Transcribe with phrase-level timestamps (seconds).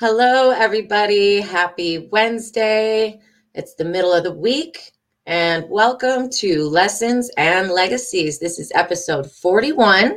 [0.00, 1.42] Hello, everybody.
[1.42, 3.20] Happy Wednesday.
[3.54, 4.92] It's the middle of the week,
[5.26, 8.38] and welcome to Lessons and Legacies.
[8.38, 10.16] This is episode 41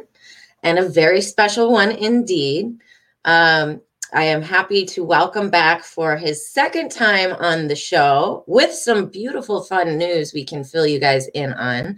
[0.64, 2.80] and a very special one indeed.
[3.26, 3.82] Um,
[4.14, 9.08] I am happy to welcome back for his second time on the show with some
[9.10, 11.98] beautiful, fun news we can fill you guys in on.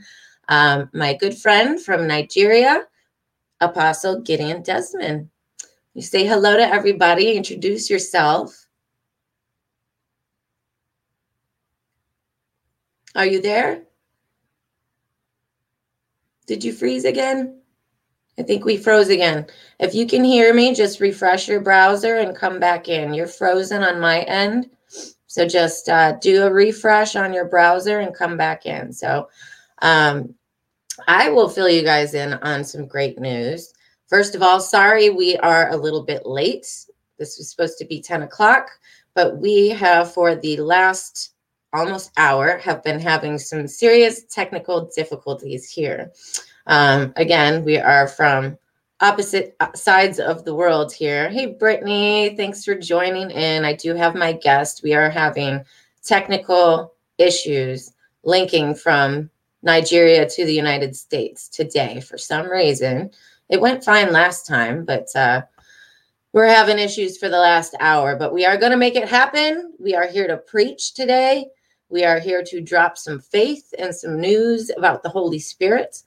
[0.50, 2.88] Um, my good friend from Nigeria,
[3.62, 5.30] Apostle Gideon Desmond.
[5.96, 8.68] You say hello to everybody, introduce yourself.
[13.16, 13.84] Are you there?
[16.48, 17.62] Did you freeze again?
[18.38, 19.48] I think we froze again.
[19.80, 23.14] If you can hear me, just refresh your browser and come back in.
[23.14, 24.70] You're frozen on my end.
[25.28, 28.92] So just uh, do a refresh on your browser and come back in.
[28.92, 29.30] So
[29.82, 30.36] um,
[31.08, 33.75] I will fill you guys in on some great news.
[34.08, 36.68] First of all, sorry we are a little bit late.
[37.18, 38.70] This was supposed to be 10 o'clock,
[39.14, 41.34] but we have for the last
[41.74, 46.12] almost hour have been having some serious technical difficulties here.
[46.68, 48.58] Um, again, we are from
[49.02, 51.30] opposite uh, sides of the world here.
[51.30, 53.66] Hey, Brittany, thanks for joining in.
[53.66, 54.82] I do have my guest.
[54.84, 55.64] We are having
[56.04, 57.92] technical issues
[58.24, 59.30] linking from
[59.64, 63.12] Nigeria to the United States today for some reason.
[63.50, 65.44] It went fine last time, but uh,
[66.34, 68.16] we're having issues for the last hour.
[68.16, 69.74] But we are going to make it happen.
[69.80, 71.48] We are here to preach today.
[71.90, 76.02] We are here to drop some faith and some news about the Holy Spirit.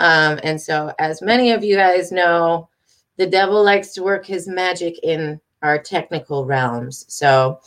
[0.00, 2.68] Um, and so, as many of you guys know,
[3.16, 7.04] the devil likes to work his magic in our technical realms.
[7.08, 7.60] So,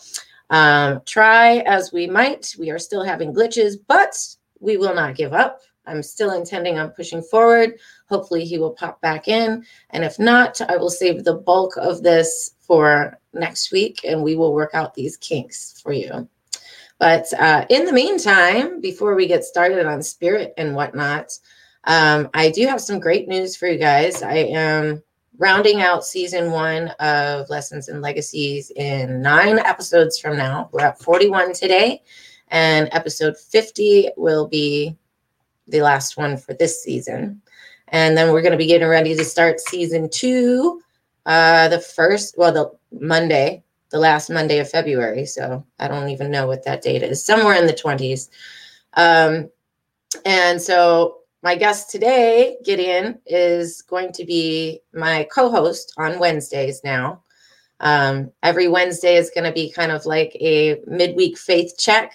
[0.50, 4.16] um, try as we might, we are still having glitches, but
[4.60, 5.62] we will not give up.
[5.86, 7.80] I'm still intending on pushing forward.
[8.08, 9.66] Hopefully, he will pop back in.
[9.90, 14.36] And if not, I will save the bulk of this for next week and we
[14.36, 16.28] will work out these kinks for you.
[17.00, 21.32] But uh, in the meantime, before we get started on spirit and whatnot,
[21.86, 24.22] um, I do have some great news for you guys.
[24.22, 25.04] I am
[25.38, 30.70] rounding out season one of Lessons and Legacies in nine episodes from now.
[30.72, 32.04] We're at 41 today,
[32.50, 34.96] and episode 50 will be
[35.74, 37.42] the last one for this season.
[37.90, 40.82] And then we're going to be getting ready to start season two,
[41.26, 42.72] uh, the first, well, the
[43.06, 45.26] Monday, the last Monday of February.
[45.26, 48.30] So I don't even know what that date is, somewhere in the 20s.
[48.94, 49.50] Um,
[50.26, 56.82] and so my guest today, Gideon, is going to be my co host on Wednesdays
[56.84, 57.22] now.
[57.80, 62.14] Um, every Wednesday is going to be kind of like a midweek faith check.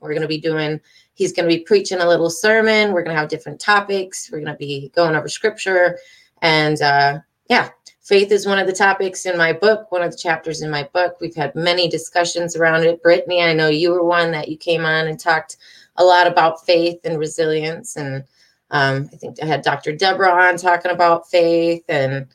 [0.00, 0.80] We're going to be doing
[1.20, 2.94] He's going to be preaching a little sermon.
[2.94, 4.30] We're going to have different topics.
[4.32, 5.98] We're going to be going over scripture.
[6.40, 7.18] And uh,
[7.50, 7.68] yeah,
[8.00, 10.88] faith is one of the topics in my book, one of the chapters in my
[10.94, 11.18] book.
[11.20, 13.02] We've had many discussions around it.
[13.02, 15.58] Brittany, I know you were one that you came on and talked
[15.96, 17.98] a lot about faith and resilience.
[17.98, 18.24] And
[18.70, 19.94] um, I think I had Dr.
[19.94, 21.84] Deborah on talking about faith.
[21.86, 22.28] And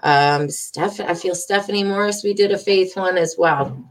[0.00, 3.84] um, Steph, I feel Stephanie Morris, we did a faith one as well.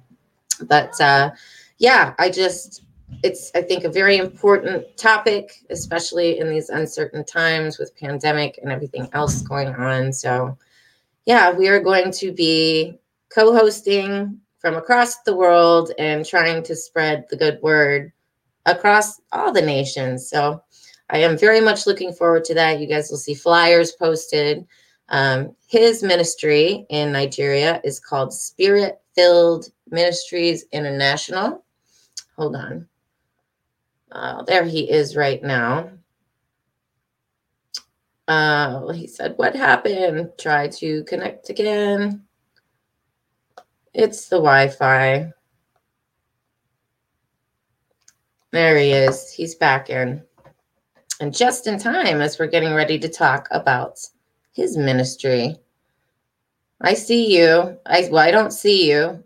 [0.64, 1.34] But uh,
[1.78, 2.82] yeah, I just,
[3.24, 8.72] it's i think a very important topic especially in these uncertain times with pandemic and
[8.72, 10.14] everything else going on.
[10.14, 10.58] So
[11.26, 12.98] yeah we are going to be
[13.30, 18.12] co-hosting from across the world and trying to spread the good word
[18.66, 20.30] across all the nations.
[20.30, 20.62] So
[21.10, 22.80] i am very much looking forward to that.
[22.80, 24.66] You guys will see flyers posted.
[25.10, 31.66] Um, his ministry in nigeria is called spirit filled ministries international.
[32.38, 32.88] Hold on
[34.12, 35.90] uh, there he is right now.
[38.28, 40.30] Uh, he said, What happened?
[40.38, 42.24] Try to connect again.
[43.94, 45.32] It's the Wi Fi.
[48.52, 49.32] There he is.
[49.32, 50.24] He's back in.
[51.20, 54.00] And just in time as we're getting ready to talk about
[54.54, 55.58] his ministry.
[56.82, 57.78] I see you.
[57.86, 59.24] I well, I don't see you,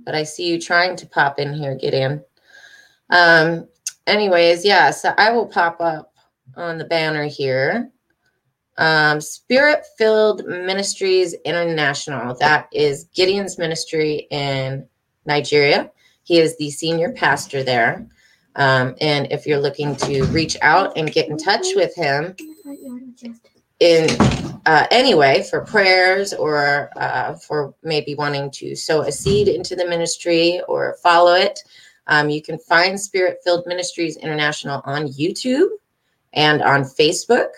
[0.00, 2.22] but I see you trying to pop in here, get in.
[3.10, 3.68] Um,
[4.06, 6.14] anyways, yeah, so I will pop up
[6.56, 7.90] on the banner here.
[8.78, 12.34] Um, Spirit Filled Ministries International.
[12.36, 14.86] That is Gideon's ministry in
[15.26, 15.90] Nigeria.
[16.24, 18.06] He is the senior pastor there.
[18.56, 22.36] Um, and if you're looking to reach out and get in touch with him
[23.80, 24.08] in
[24.66, 29.74] uh, any way for prayers or uh, for maybe wanting to sow a seed into
[29.74, 31.60] the ministry or follow it,
[32.06, 35.68] um, you can find Spirit Filled Ministries International on YouTube
[36.32, 37.50] and on Facebook.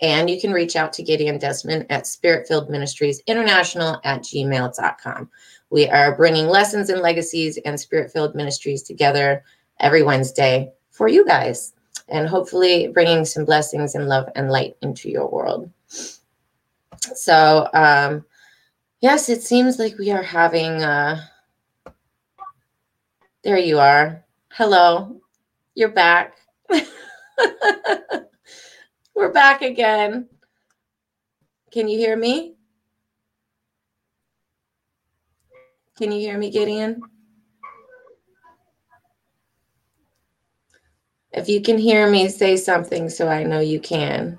[0.00, 5.28] And you can reach out to Gideon Desmond at Spiritfilled Ministries International at gmail.com.
[5.70, 9.42] We are bringing lessons and legacies and spirit filled Ministries together
[9.80, 11.74] every Wednesday for you guys
[12.08, 15.68] and hopefully bringing some blessings and love and light into your world.
[16.96, 18.24] So, um,
[19.00, 20.82] yes, it seems like we are having.
[20.82, 21.20] Uh,
[23.48, 24.22] there you are.
[24.52, 25.22] Hello,
[25.74, 26.36] you're back.
[29.14, 30.28] We're back again.
[31.72, 32.56] Can you hear me?
[35.96, 37.00] Can you hear me, Gideon?
[41.32, 44.38] If you can hear me, say something so I know you can.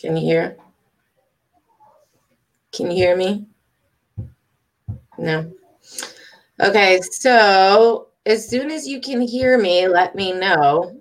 [0.00, 0.56] Can you hear?
[2.72, 3.46] Can you hear me?
[5.22, 5.52] No.
[6.60, 11.00] Okay, so as soon as you can hear me, let me know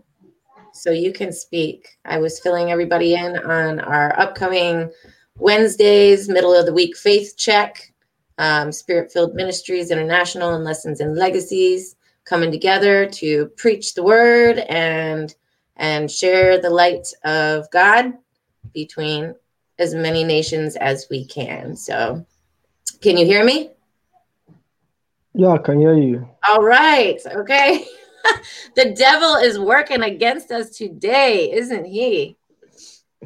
[0.73, 1.87] so you can speak.
[2.05, 4.91] I was filling everybody in on our upcoming
[5.39, 7.91] Wednesdays, middle of the week faith check,
[8.37, 14.59] um, Spirit Filled Ministries International, and Lessons and Legacies coming together to preach the word
[14.69, 15.33] and
[15.77, 18.13] and share the light of God
[18.71, 19.33] between
[19.79, 21.75] as many nations as we can.
[21.75, 22.23] So,
[23.01, 23.71] can you hear me?
[25.33, 26.27] Yeah, I can hear you.
[26.49, 27.19] All right.
[27.25, 27.85] Okay.
[28.75, 32.37] the devil is working against us today, isn't he?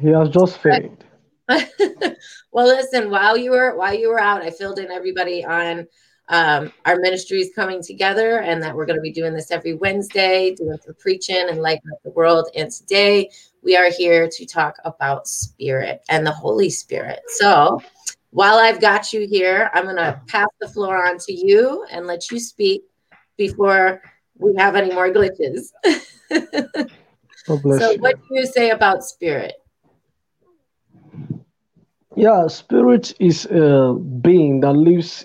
[0.00, 1.04] He has just failed.
[1.48, 5.86] well, listen, while you were while you were out, I filled in everybody on
[6.28, 10.54] um, our ministries coming together and that we're going to be doing this every Wednesday,
[10.54, 12.48] doing some preaching and lighting up the world.
[12.56, 13.30] And today
[13.62, 17.20] we are here to talk about spirit and the Holy Spirit.
[17.28, 17.80] So
[18.36, 22.06] while I've got you here, I'm going to pass the floor on to you and
[22.06, 22.82] let you speak
[23.38, 24.02] before
[24.36, 25.72] we have any more glitches.
[27.48, 29.54] so, what do you say about spirit?
[32.14, 35.24] Yeah, spirit is a being that lives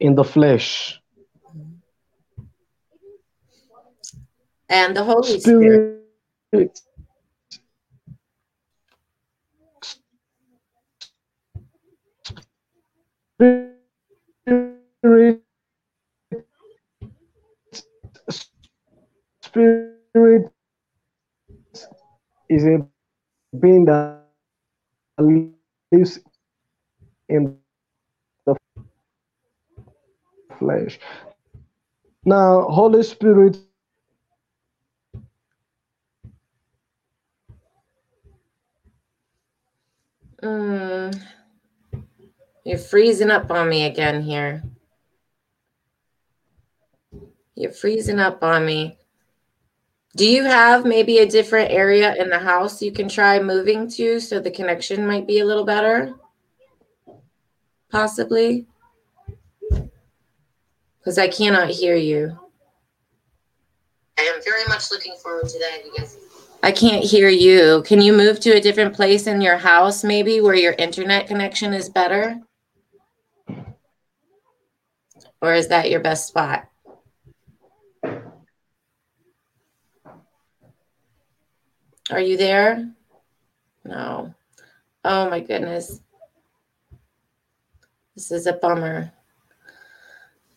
[0.00, 1.00] in the flesh.
[4.68, 6.02] And the Holy Spirit.
[6.52, 6.80] Spirit.
[13.38, 13.82] Spirit
[19.40, 20.52] spirit
[22.50, 22.86] is a
[23.60, 24.22] being that
[25.18, 26.20] lives
[27.28, 27.56] in
[28.46, 28.56] the
[30.58, 30.98] flesh.
[32.24, 33.58] Now, Holy Spirit
[40.42, 41.12] Mm,
[42.68, 44.62] you're freezing up on me again here.
[47.54, 48.98] You're freezing up on me.
[50.16, 54.20] Do you have maybe a different area in the house you can try moving to
[54.20, 56.12] so the connection might be a little better?
[57.90, 58.66] Possibly.
[60.98, 62.38] Because I cannot hear you.
[64.18, 66.18] I am very much looking forward to that, you guys.
[66.62, 67.82] I can't hear you.
[67.86, 71.72] Can you move to a different place in your house, maybe where your internet connection
[71.72, 72.42] is better?
[75.40, 76.68] Or is that your best spot?
[82.10, 82.90] Are you there?
[83.84, 84.34] No.
[85.04, 86.00] Oh my goodness.
[88.14, 89.12] This is a bummer.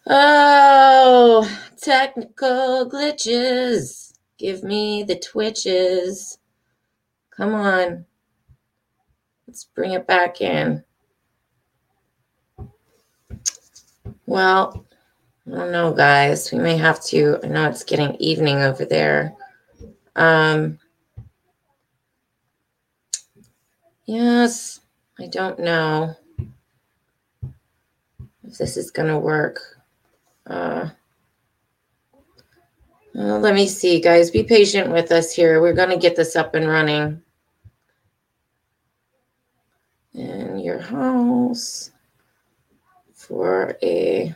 [0.07, 1.47] Oh,
[1.79, 4.13] technical glitches.
[4.38, 6.39] Give me the twitches.
[7.29, 8.05] Come on.
[9.47, 10.83] Let's bring it back in.
[14.31, 14.85] Well,
[15.45, 16.53] I don't know, guys.
[16.53, 17.38] We may have to.
[17.43, 19.35] I know it's getting evening over there.
[20.15, 20.79] Um,
[24.05, 24.79] Yes,
[25.19, 26.15] I don't know
[28.45, 29.59] if this is going to work.
[30.47, 30.89] Uh,
[33.13, 34.31] well, let me see, guys.
[34.31, 35.61] Be patient with us here.
[35.61, 37.21] We're going to get this up and running.
[40.13, 41.90] In your house
[43.31, 44.35] for a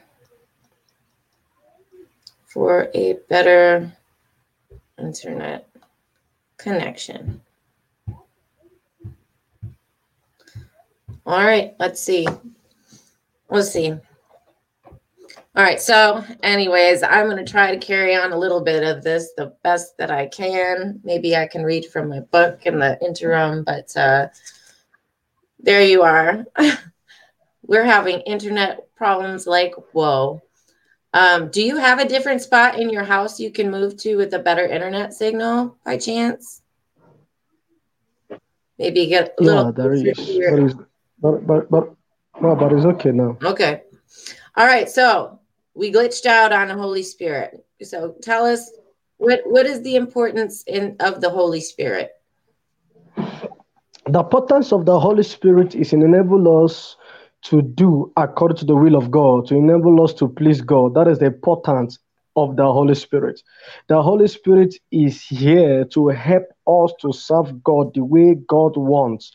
[2.45, 3.91] for a better
[4.97, 5.67] internet
[6.55, 7.41] connection.
[11.25, 12.25] All right, let's see.
[13.49, 13.91] We'll see.
[13.91, 19.03] All right, so anyways, I'm going to try to carry on a little bit of
[19.03, 21.01] this the best that I can.
[21.03, 24.27] Maybe I can read from my book in the interim, but uh,
[25.59, 26.45] there you are.
[27.67, 30.41] We're having internet problems like whoa.
[31.13, 34.33] Um, do you have a different spot in your house you can move to with
[34.33, 36.61] a better internet signal by chance?
[38.77, 39.65] Maybe get a little.
[39.65, 40.03] Yeah, there is.
[40.03, 40.73] But, it's,
[41.21, 41.95] but, but, but,
[42.41, 43.37] no, but it's okay now.
[43.41, 43.83] Okay.
[44.57, 44.89] All right.
[44.89, 45.39] So
[45.73, 47.65] we glitched out on the Holy Spirit.
[47.81, 48.71] So tell us
[49.17, 52.11] what what is the importance in of the Holy Spirit?
[53.15, 56.97] The importance of the Holy Spirit is enable us
[57.45, 60.95] to do according to the will of God, to enable us to please God.
[60.95, 61.99] That is the importance
[62.35, 63.41] of the Holy Spirit.
[63.87, 69.31] The Holy Spirit is here to help us to serve God the way God wants.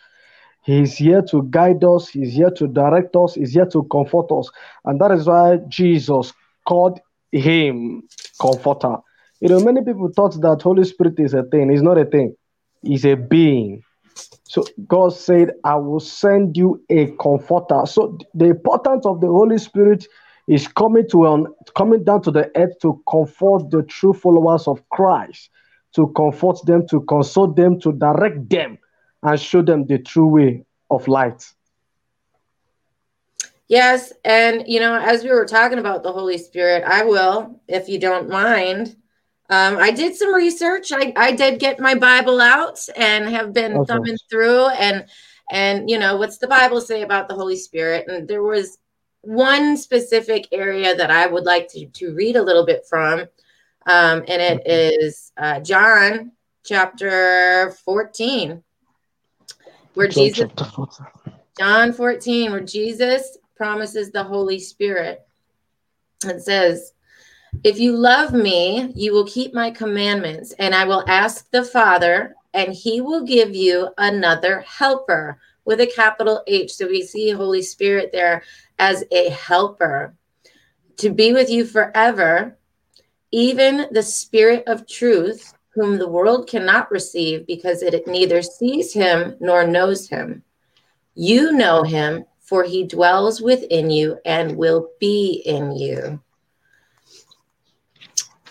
[0.62, 4.50] He's here to guide us, He's here to direct us, He's here to comfort us.
[4.84, 6.32] And that is why Jesus
[6.66, 7.00] called
[7.32, 8.02] Him
[8.40, 8.96] Comforter.
[9.40, 11.70] You know, many people thought that Holy Spirit is a thing.
[11.70, 12.34] It's not a thing,
[12.82, 13.82] it's a being.
[14.44, 17.82] So God said, I will send you a comforter.
[17.86, 20.06] So the importance of the Holy Spirit
[20.48, 24.82] is coming to um, coming down to the earth to comfort the true followers of
[24.88, 25.50] Christ,
[25.94, 28.78] to comfort them, to console them, to direct them,
[29.22, 31.44] and show them the true way of light.
[33.68, 37.88] Yes, and you know, as we were talking about the Holy Spirit, I will, if
[37.88, 38.96] you don't mind.
[39.50, 40.92] Um, I did some research.
[40.92, 43.92] I, I did get my Bible out and have been okay.
[43.92, 45.06] thumbing through and
[45.50, 48.06] and you know what's the Bible say about the Holy Spirit?
[48.06, 48.78] And there was
[49.22, 53.20] one specific area that I would like to, to read a little bit from,
[53.86, 56.32] um, and it is uh, John
[56.64, 58.62] chapter 14,
[59.94, 60.50] where John Jesus,
[61.58, 65.20] John 14, where Jesus promises the Holy Spirit.
[66.24, 66.92] It says,
[67.64, 72.34] If you love me, you will keep my commandments, and I will ask the Father,
[72.54, 76.72] and he will give you another helper with a capital H.
[76.72, 78.42] So we see Holy Spirit there
[78.78, 80.14] as a helper
[80.96, 82.58] to be with you forever,
[83.30, 89.36] even the Spirit of truth, whom the world cannot receive because it neither sees him
[89.40, 90.42] nor knows him.
[91.14, 96.20] You know him, for he dwells within you and will be in you.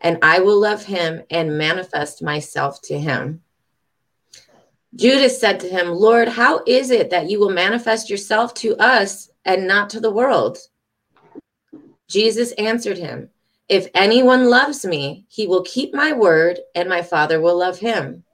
[0.00, 3.42] and I will love him and manifest myself to him.
[4.94, 9.30] Judas said to him, Lord, how is it that you will manifest yourself to us
[9.44, 10.58] and not to the world?
[12.08, 13.28] Jesus answered him,
[13.68, 18.24] If anyone loves me, he will keep my word, and my Father will love him.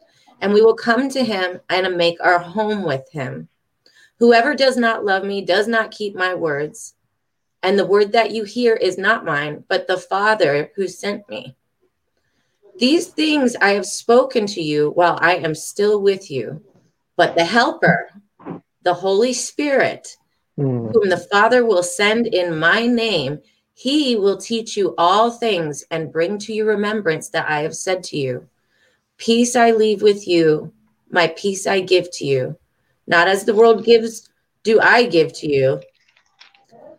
[0.40, 3.49] And we will come to him and make our home with him.
[4.18, 6.94] Whoever does not love me does not keep my words.
[7.64, 11.56] And the word that you hear is not mine, but the Father who sent me.
[12.78, 16.62] These things I have spoken to you while I am still with you.
[17.16, 18.11] But the Helper,
[18.83, 20.14] the Holy Spirit,
[20.59, 20.92] mm.
[20.92, 23.40] whom the Father will send in my name,
[23.73, 28.02] he will teach you all things and bring to your remembrance that I have said
[28.04, 28.47] to you.
[29.16, 30.71] Peace I leave with you,
[31.09, 32.59] my peace I give to you.
[33.06, 34.28] Not as the world gives,
[34.64, 35.80] do I give to you.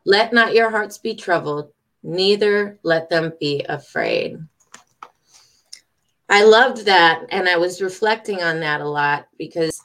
[0.05, 1.71] Let not your hearts be troubled,
[2.03, 4.37] neither let them be afraid.
[6.29, 9.81] I loved that and I was reflecting on that a lot because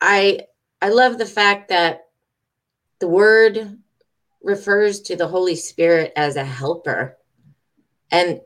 [0.00, 0.40] I
[0.80, 2.06] I love the fact that
[2.98, 3.78] the word
[4.42, 7.16] refers to the Holy Spirit as a helper.
[8.10, 8.40] And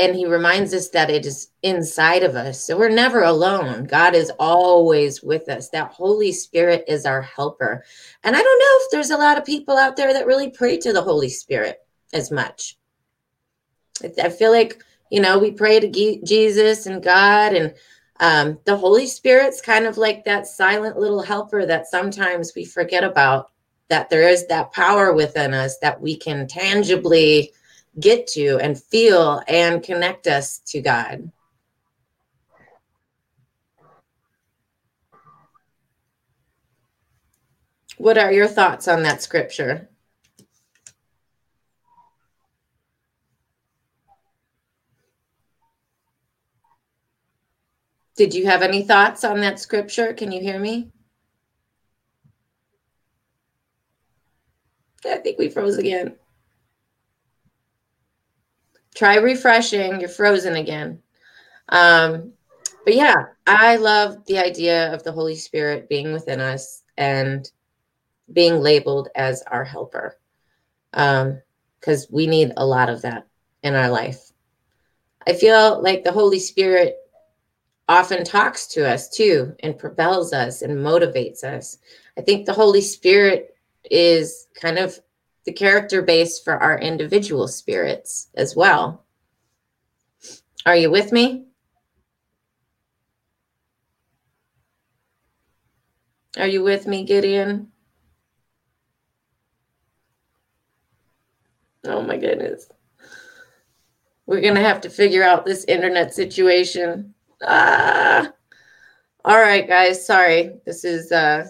[0.00, 2.64] and he reminds us that it is inside of us.
[2.64, 3.84] So we're never alone.
[3.84, 5.68] God is always with us.
[5.68, 7.84] That Holy Spirit is our helper.
[8.24, 10.78] And I don't know if there's a lot of people out there that really pray
[10.78, 11.80] to the Holy Spirit
[12.14, 12.78] as much.
[14.22, 17.74] I feel like, you know, we pray to Jesus and God and
[18.20, 23.04] um, the Holy Spirit's kind of like that silent little helper that sometimes we forget
[23.04, 23.50] about,
[23.90, 27.52] that there is that power within us that we can tangibly
[27.98, 31.30] get to and feel and connect us to God.
[37.98, 39.88] What are your thoughts on that scripture?
[48.16, 50.12] Did you have any thoughts on that scripture?
[50.12, 50.92] Can you hear me?
[55.06, 56.19] I think we froze again.
[58.94, 60.00] Try refreshing.
[60.00, 61.02] You're frozen again.
[61.68, 62.32] Um,
[62.84, 67.50] but yeah, I love the idea of the Holy Spirit being within us and
[68.32, 70.18] being labeled as our helper.
[70.94, 71.40] Um,
[71.78, 73.26] because we need a lot of that
[73.62, 74.32] in our life.
[75.26, 76.96] I feel like the Holy Spirit
[77.88, 81.78] often talks to us too and propels us and motivates us.
[82.16, 83.56] I think the Holy Spirit
[83.90, 84.98] is kind of
[85.44, 89.04] the character base for our individual spirits as well.
[90.66, 91.46] Are you with me?
[96.36, 97.72] Are you with me, Gideon?
[101.84, 102.68] Oh my goodness.
[104.26, 107.14] We're going to have to figure out this internet situation.
[107.42, 108.30] Ah.
[109.24, 110.06] All right, guys.
[110.06, 110.60] Sorry.
[110.64, 111.48] This is uh,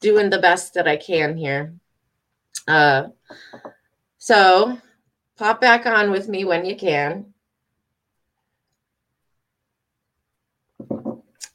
[0.00, 1.74] doing the best that I can here.
[2.66, 3.08] Uh,
[4.18, 4.78] so
[5.36, 7.32] pop back on with me when you can.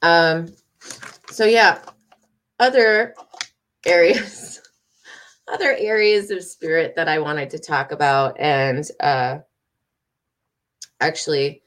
[0.00, 0.52] Um,
[1.30, 1.78] so yeah,
[2.58, 3.14] other
[3.86, 4.60] areas
[5.48, 9.38] other areas of spirit that I wanted to talk about and uh,
[11.00, 11.62] actually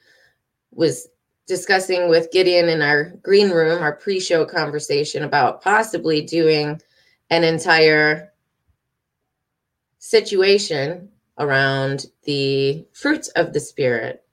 [0.72, 1.08] was
[1.48, 6.82] discussing with Gideon in our green room, our pre show conversation about possibly doing
[7.30, 8.34] an entire
[10.06, 11.10] situation
[11.40, 14.24] around the fruits of the spirit.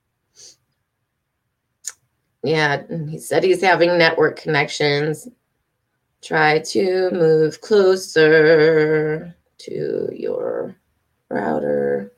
[2.45, 5.29] Yeah, he said he's having network connections.
[6.21, 10.76] Try to move closer to your
[11.31, 12.12] router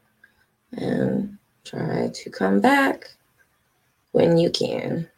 [0.72, 3.08] and try to come back
[4.10, 5.08] when you can.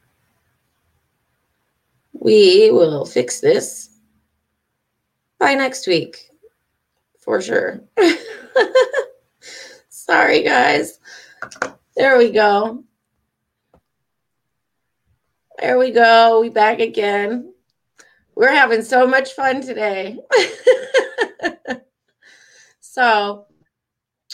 [2.12, 3.99] We will fix this
[5.38, 6.31] by next week
[7.26, 7.81] for sure.
[9.88, 10.98] Sorry, guys.
[11.96, 12.84] There we go.
[15.58, 16.40] There we go.
[16.40, 17.52] We back again.
[18.34, 20.18] We're having so much fun today.
[22.96, 23.44] So,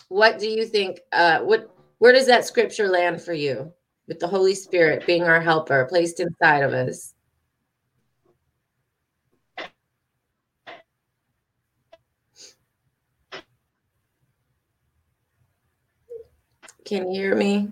[0.09, 1.01] what do you think?
[1.11, 3.73] Uh, what where does that scripture land for you
[4.07, 7.13] with the Holy Spirit being our helper placed inside of us?
[16.93, 17.71] Can you hear me?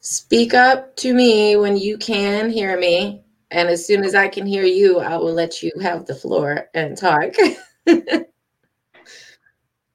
[0.00, 3.24] Speak up to me when you can hear me.
[3.50, 6.68] And as soon as I can hear you, I will let you have the floor
[6.74, 7.32] and talk.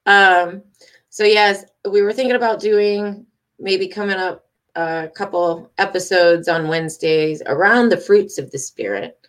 [0.06, 0.64] um,
[1.08, 3.24] so, yes, we were thinking about doing
[3.60, 9.24] maybe coming up a couple episodes on Wednesdays around the fruits of the Spirit.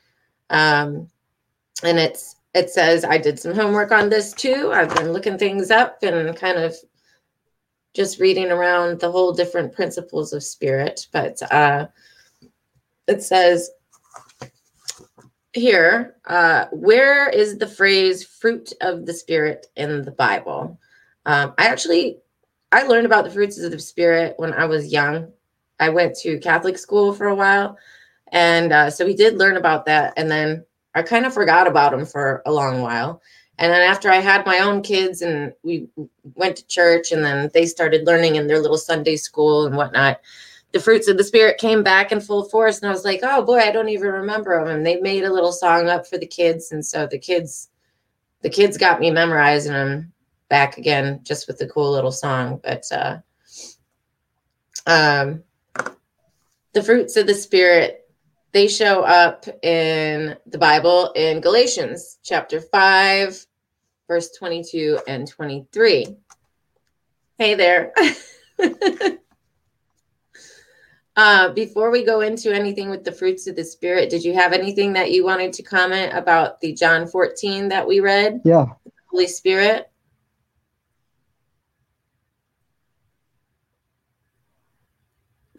[0.49, 1.07] Um,
[1.83, 4.71] and it's it says I did some homework on this too.
[4.73, 6.75] I've been looking things up and kind of
[7.93, 11.07] just reading around the whole different principles of spirit.
[11.13, 11.87] But uh,
[13.07, 13.71] it says
[15.53, 20.77] here, uh, where is the phrase fruit of the spirit in the Bible?
[21.25, 22.17] Um, I actually
[22.73, 25.31] I learned about the fruits of the spirit when I was young.
[25.79, 27.77] I went to Catholic school for a while,
[28.33, 30.13] and uh, so we did learn about that.
[30.17, 33.21] And then I kind of forgot about them for a long while.
[33.57, 35.87] And then after I had my own kids and we
[36.35, 40.21] went to church, and then they started learning in their little Sunday school and whatnot
[40.71, 43.43] the fruits of the spirit came back in full force and i was like oh
[43.43, 46.27] boy i don't even remember them and they made a little song up for the
[46.27, 47.69] kids and so the kids
[48.41, 50.11] the kids got me memorizing them
[50.47, 53.17] back again just with the cool little song but uh
[54.85, 55.43] um
[56.73, 57.98] the fruits of the spirit
[58.51, 63.45] they show up in the bible in galatians chapter 5
[64.07, 66.07] verse 22 and 23
[67.37, 67.93] hey there
[71.19, 74.53] Uh, before we go into anything with the fruits of the spirit, did you have
[74.53, 78.39] anything that you wanted to comment about the John 14 that we read?
[78.45, 78.67] Yeah.
[79.11, 79.91] Holy Spirit.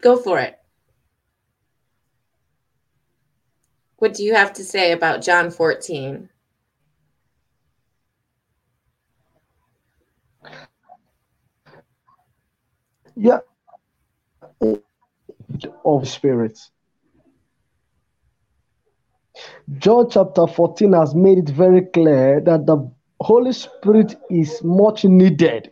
[0.01, 0.57] Go for it.
[4.01, 6.27] What do you have to say about John 14?
[13.15, 13.41] Yeah
[15.85, 16.57] of spirit.
[19.77, 25.71] John chapter 14 has made it very clear that the Holy Spirit is much needed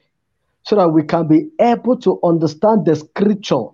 [0.61, 3.69] so that we can be able to understand the scripture,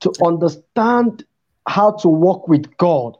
[0.00, 1.24] to understand
[1.68, 3.16] how to walk with God,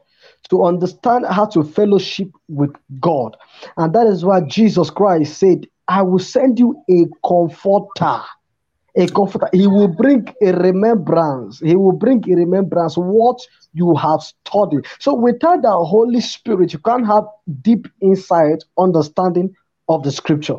[0.49, 3.35] to understand how to fellowship with God.
[3.77, 8.21] And that is why Jesus Christ said, I will send you a comforter
[8.97, 9.47] a comforter.
[9.53, 11.59] He will bring a remembrance.
[11.59, 13.39] He will bring a remembrance what
[13.73, 14.85] you have studied.
[14.99, 17.25] So without the Holy Spirit, you can't have
[17.61, 19.55] deep insight, understanding
[19.87, 20.57] of the scripture.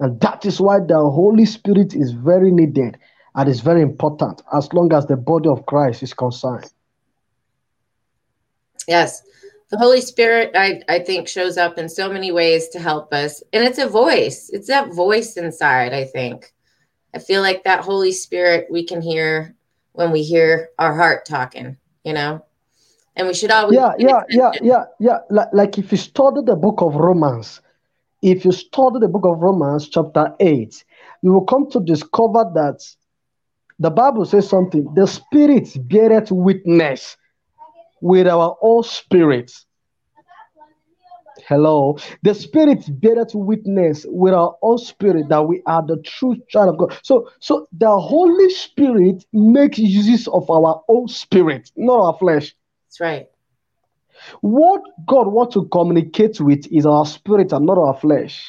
[0.00, 2.96] And that is why the Holy Spirit is very needed
[3.34, 6.70] and is very important as long as the body of Christ is concerned.
[8.88, 9.22] Yes.
[9.70, 13.42] The Holy Spirit, I, I think, shows up in so many ways to help us.
[13.52, 16.52] And it's a voice, it's that voice inside, I think.
[17.14, 19.54] I feel like that Holy Spirit we can hear
[19.92, 22.44] when we hear our heart talking, you know?
[23.14, 23.76] And we should always.
[23.76, 25.18] Yeah, yeah, yeah, yeah, yeah.
[25.28, 27.60] Like, like if you study the book of Romans,
[28.22, 30.84] if you study the book of Romans, chapter 8,
[31.22, 32.82] you will come to discover that
[33.78, 34.92] the Bible says something.
[34.94, 37.16] The Spirit beareth witness
[38.00, 39.52] with our own spirit.
[41.46, 41.96] Hello.
[42.22, 46.70] The Spirit better to witness with our own spirit that we are the true child
[46.70, 46.98] of God.
[47.02, 52.54] So, so the Holy Spirit makes use of our own spirit, not our flesh.
[52.86, 53.28] That's right.
[54.40, 58.44] What God wants to communicate with is our spirit and not our flesh.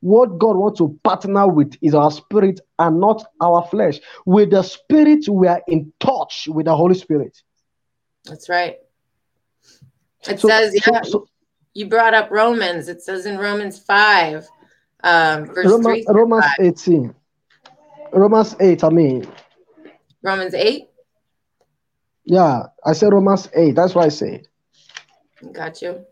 [0.00, 4.00] What God wants to partner with is our spirit and not our flesh.
[4.26, 7.40] With the spirit, we are in touch with the Holy Spirit.
[8.24, 8.78] That's right.
[10.28, 11.26] It so, says, yeah, so,
[11.74, 12.88] you brought up Romans.
[12.88, 14.48] It says in Romans 5,
[15.04, 16.06] um, verse Romans, 3.
[16.08, 17.14] Romans 18.
[18.12, 19.26] Romans 8, I mean.
[20.22, 20.88] Romans 8?
[22.24, 23.74] Yeah, I said Romans 8.
[23.74, 24.46] That's what I said.
[25.52, 26.04] Got you.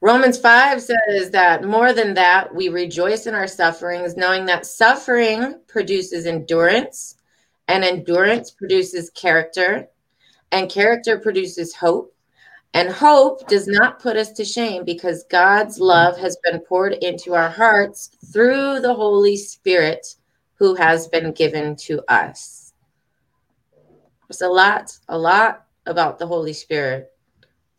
[0.00, 5.60] Romans 5 says that more than that, we rejoice in our sufferings, knowing that suffering
[5.68, 7.16] produces endurance,
[7.68, 9.88] and endurance produces character,
[10.52, 12.14] and character produces hope.
[12.72, 17.34] And hope does not put us to shame because God's love has been poured into
[17.34, 20.06] our hearts through the Holy Spirit
[20.54, 22.72] who has been given to us.
[24.28, 27.10] There's a lot, a lot about the Holy Spirit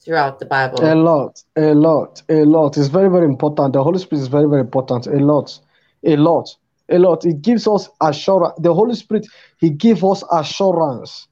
[0.03, 0.83] throughout the Bible?
[0.83, 2.77] A lot, a lot, a lot.
[2.77, 3.73] It's very, very important.
[3.73, 5.07] The Holy Spirit is very, very important.
[5.07, 5.57] A lot,
[6.05, 6.49] a lot,
[6.89, 7.25] a lot.
[7.25, 8.55] It gives us assurance.
[8.59, 9.27] The Holy Spirit,
[9.59, 11.27] He gives us assurance.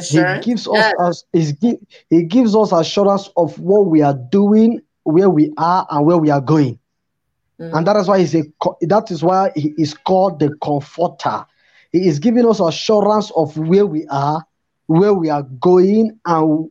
[0.00, 0.92] He gives us,
[1.34, 1.78] as he,
[2.10, 6.30] he gives us assurance of what we are doing, where we are, and where we
[6.30, 6.78] are going.
[7.60, 7.78] Mm.
[7.78, 8.44] And that is why he's a
[8.82, 11.44] that is why he is called the comforter.
[11.92, 14.44] He is giving us assurance of where we are,
[14.86, 16.70] where we are going, and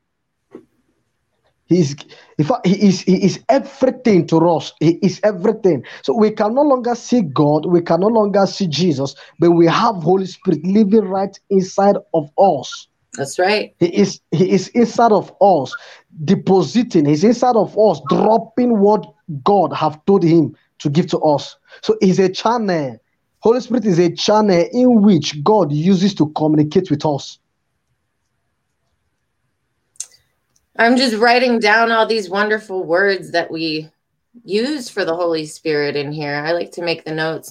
[1.72, 1.96] he is,
[2.38, 4.74] in fact, he is, he is everything to us.
[4.82, 5.86] He is everything.
[6.02, 9.68] So we can no longer see God, we can no longer see Jesus, but we
[9.68, 12.90] have Holy Spirit living right inside of us.
[13.18, 13.76] That's right.
[13.80, 15.76] He is he is inside of us,
[16.24, 17.06] depositing.
[17.06, 19.06] He's inside of us, dropping what
[19.44, 21.58] God have told him to give to us.
[21.82, 22.98] So he's a channel.
[23.40, 27.40] Holy Spirit is a channel in which God uses to communicate with us.
[30.78, 33.90] I'm just writing down all these wonderful words that we
[34.46, 36.36] use for the Holy Spirit in here.
[36.36, 37.50] I like to make the notes.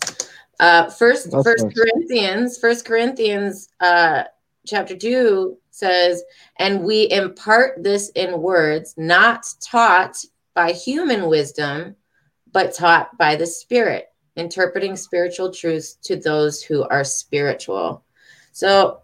[0.58, 1.74] Uh, first, That's First nice.
[1.74, 4.24] Corinthians, First Corinthians, uh,
[4.70, 6.22] chapter two says,
[6.58, 10.16] "And we impart this in words, not taught
[10.54, 11.96] by human wisdom,
[12.52, 14.06] but taught by the Spirit,
[14.36, 18.04] interpreting spiritual truths to those who are spiritual."
[18.52, 19.00] So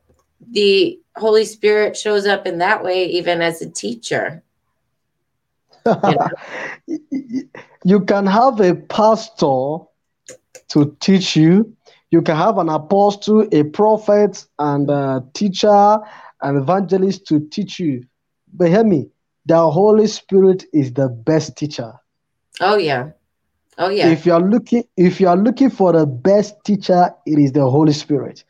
[0.52, 4.42] the Holy Spirit shows up in that way, even as a teacher.
[5.87, 7.42] You, know?
[7.85, 9.87] you can have a pastor
[10.68, 11.76] to teach you.
[12.10, 15.98] You can have an apostle, a prophet, and a teacher,
[16.42, 18.04] an evangelist to teach you.
[18.52, 19.08] But hear me,
[19.44, 21.92] the Holy Spirit is the best teacher.
[22.60, 23.10] Oh yeah.
[23.78, 24.12] Oh yeah.
[24.12, 27.68] If you are looking, if you are looking for the best teacher, it is the
[27.68, 28.44] Holy Spirit.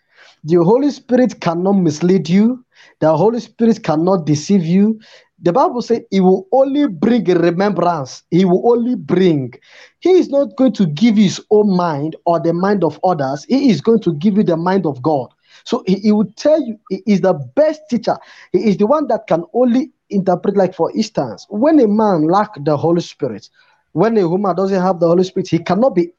[0.44, 2.64] The Holy Spirit cannot mislead you.
[3.00, 5.00] The Holy Spirit cannot deceive you.
[5.40, 8.22] The Bible says He will only bring a remembrance.
[8.31, 9.53] He will only bring.
[10.01, 13.44] He is not going to give His own mind or the mind of others.
[13.44, 15.33] He is going to give you the mind of God.
[15.64, 18.16] So He, he will tell you He is the best teacher.
[18.53, 20.57] He is the one that can only interpret.
[20.57, 23.49] Like for instance, when a man lack the Holy Spirit,
[23.92, 26.12] when a woman doesn't have the Holy Spirit, he cannot be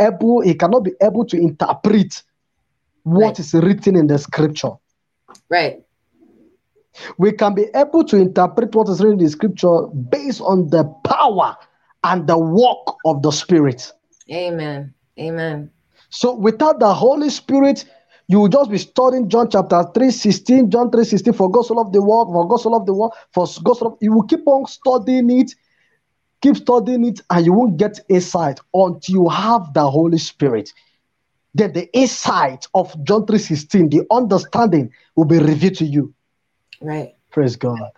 [0.00, 0.40] able.
[0.40, 2.22] He cannot be able to interpret
[3.04, 3.38] what right.
[3.38, 4.72] is written in the scripture.
[5.48, 5.82] Right.
[7.18, 10.84] We can be able to interpret what is written in the scripture based on the
[11.04, 11.56] power
[12.04, 13.92] and the work of the Spirit.
[14.30, 14.94] Amen.
[15.18, 15.70] Amen.
[16.10, 17.84] So without the Holy Spirit,
[18.28, 21.74] you will just be studying John chapter 3, 16, John 3, 16, for God so
[21.74, 24.24] loved the world, for God so loved the world, for God so loved, you will
[24.24, 25.54] keep on studying it,
[26.42, 30.72] keep studying it, and you won't get insight until you have the Holy Spirit.
[31.54, 36.14] then the insight of John 3:16, the understanding will be revealed to you.
[36.80, 37.14] Right.
[37.30, 37.90] Praise God.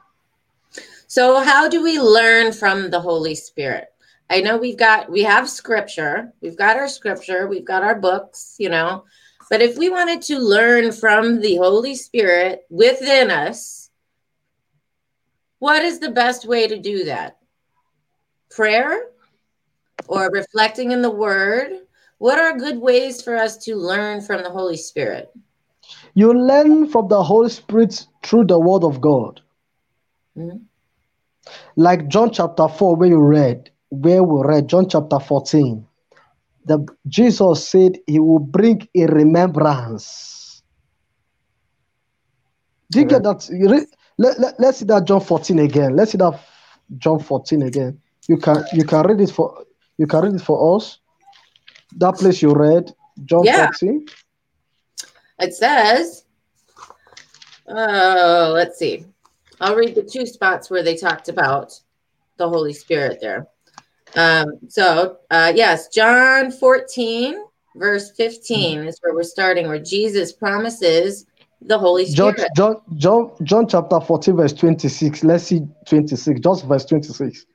[1.07, 3.89] So how do we learn from the Holy Spirit?
[4.31, 8.55] I know we've got we have scripture, we've got our scripture, we've got our books,
[8.59, 9.05] you know.
[9.51, 13.91] But if we wanted to learn from the Holy Spirit within us,
[15.59, 17.39] what is the best way to do that?
[18.51, 19.09] Prayer
[20.07, 21.73] or reflecting in the word?
[22.19, 25.29] What are good ways for us to learn from the Holy Spirit?
[26.15, 29.41] You learn from the Holy Spirit through the word of God.
[30.37, 30.59] Mm-hmm.
[31.77, 35.87] Like John chapter 4, where you read, where we read John chapter 14.
[36.67, 40.63] The Jesus said he will bring a remembrance.
[42.91, 43.49] Do you get that?
[44.19, 45.97] Let, let, let's see that John 14 again.
[45.97, 46.39] Let's see that
[46.99, 48.01] John 14 again.
[48.29, 49.65] You can you can read it for
[49.97, 50.99] you can read it for us.
[51.97, 52.93] That place you read,
[53.25, 53.67] John yeah.
[53.67, 54.07] 14.
[55.41, 56.25] It says,
[57.67, 59.07] oh, let's see.
[59.61, 61.79] I'll read the two spots where they talked about
[62.37, 63.47] the Holy Spirit there.
[64.17, 67.45] Um, so, uh, yes, John 14,
[67.77, 71.27] verse 15 is where we're starting, where Jesus promises
[71.63, 72.37] the Holy Spirit.
[72.57, 75.25] John, John, John, John chapter 14, verse 26.
[75.25, 77.47] Let's see 26, just verse 26.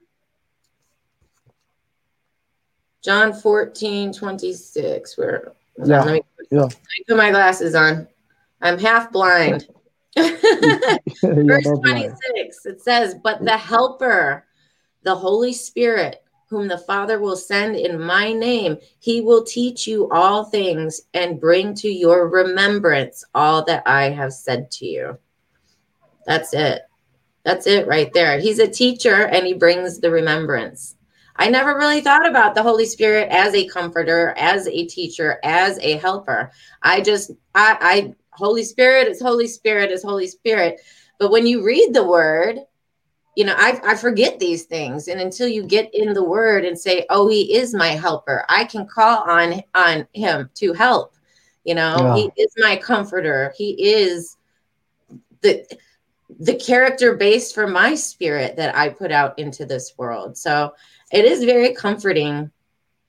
[3.04, 5.18] John 14, 26.
[5.18, 6.02] Where yeah.
[6.04, 6.66] Let, me, yeah.
[6.66, 8.08] me put my glasses on.
[8.62, 9.68] I'm half blind.
[10.16, 10.32] Verse
[11.22, 14.46] 26, it says, But the helper,
[15.04, 20.10] the Holy Spirit, whom the Father will send in my name, he will teach you
[20.10, 25.18] all things and bring to your remembrance all that I have said to you.
[26.26, 26.84] That's it.
[27.44, 28.40] That's it right there.
[28.40, 30.95] He's a teacher and he brings the remembrance.
[31.38, 35.78] I never really thought about the Holy Spirit as a comforter, as a teacher, as
[35.80, 36.52] a helper.
[36.82, 40.80] I just, I, I, Holy Spirit is Holy Spirit is Holy Spirit.
[41.20, 42.60] But when you read the word,
[43.36, 45.08] you know, I, I forget these things.
[45.08, 48.64] And until you get in the word and say, oh, he is my helper, I
[48.64, 51.16] can call on, on him to help.
[51.66, 52.16] You know, yeah.
[52.16, 53.54] he is my comforter.
[53.58, 54.38] He is
[55.42, 55.66] the,
[56.40, 60.38] the character base for my spirit that I put out into this world.
[60.38, 60.74] So
[61.16, 62.52] it is very comforting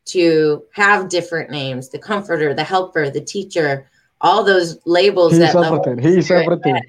[0.06, 3.90] to have different names the comforter, the helper, the teacher,
[4.20, 5.98] all those labels He's that everything.
[5.98, 6.80] He's everything.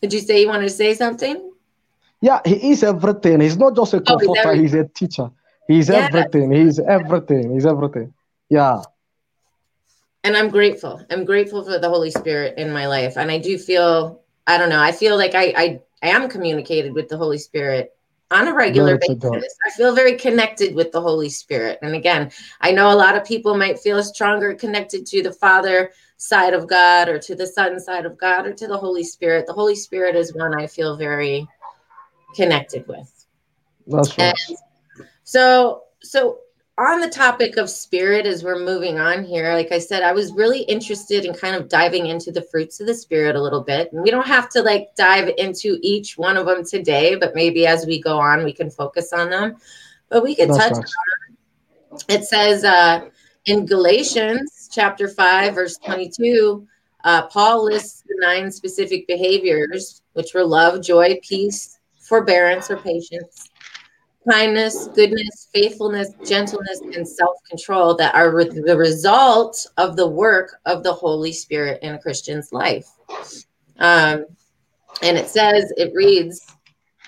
[0.00, 1.52] Did you say you wanted to say something?
[2.20, 3.40] Yeah, he is everything.
[3.40, 5.30] He's not just a comforter, oh, he's, he's, a teacher.
[5.66, 6.14] He's yes.
[6.14, 6.52] everything.
[6.52, 7.52] He's everything.
[7.52, 8.14] He's everything.
[8.48, 8.82] Yeah.
[10.22, 11.04] And I'm grateful.
[11.10, 13.16] I'm grateful for the Holy Spirit in my life.
[13.16, 17.08] And I do feel, I don't know, I feel like I I am communicated with
[17.08, 17.92] the Holy Spirit
[18.30, 19.56] on a regular basis.
[19.66, 21.78] I feel very connected with the Holy Spirit.
[21.82, 22.30] And again,
[22.60, 26.66] I know a lot of people might feel stronger connected to the Father side of
[26.66, 29.46] God or to the Son side of God or to the Holy Spirit.
[29.46, 31.46] The Holy Spirit is one I feel very
[32.34, 33.26] connected with.
[33.86, 34.34] That's right.
[34.48, 34.58] And
[35.24, 36.38] so so
[36.78, 40.32] on the topic of spirit as we're moving on here like i said i was
[40.32, 43.90] really interested in kind of diving into the fruits of the spirit a little bit
[43.92, 47.66] and we don't have to like dive into each one of them today but maybe
[47.66, 49.56] as we go on we can focus on them
[50.10, 50.94] but we could touch nice.
[51.92, 53.08] on it says uh,
[53.46, 56.66] in galatians chapter 5 verse 22
[57.04, 63.48] uh, paul lists the nine specific behaviors which were love joy peace forbearance or patience
[64.28, 70.60] kindness, goodness, faithfulness, gentleness, and self control that are re- the result of the work
[70.66, 72.86] of the Holy Spirit in a Christian's life.
[73.78, 74.26] Um,
[75.02, 76.54] and it says, it reads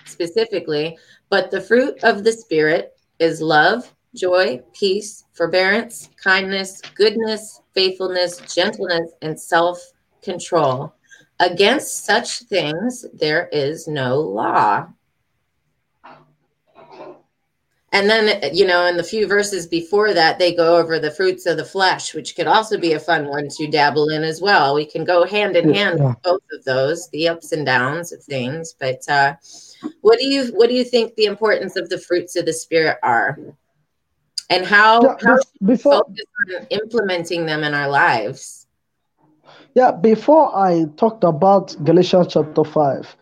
[0.05, 0.99] specifically,
[1.31, 9.13] but the fruit of the Spirit is love, joy, peace, forbearance, kindness, goodness, faithfulness, gentleness,
[9.23, 9.81] and self
[10.23, 10.95] control.
[11.41, 14.89] Against such things, there is no law.
[17.91, 21.47] And then, you know, in the few verses before that, they go over the fruits
[21.47, 24.75] of the flesh, which could also be a fun one to dabble in as well.
[24.75, 26.09] We can go hand in hand yeah.
[26.09, 28.75] with both of those, the ups and downs of things.
[28.79, 29.37] But uh,
[30.03, 32.99] what do you what do you think the importance of the fruits of the spirit
[33.03, 33.39] are,
[34.51, 36.25] and how, yeah, how before, focus
[36.57, 38.67] on implementing them in our lives?
[39.75, 43.17] Yeah, before I talked about Galatians chapter five,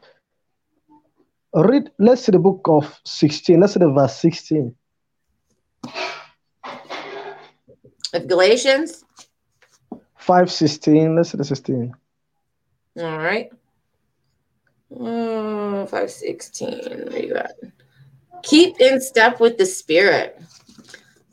[1.62, 4.74] read let's see the book of 16 let's see the verse 16
[8.12, 9.04] of galatians?
[10.16, 11.94] 5 16 let's see the 16
[12.98, 13.50] all right.
[14.98, 17.52] Oh, 5 16 where you at?
[18.42, 20.40] Keep in step with the spirit.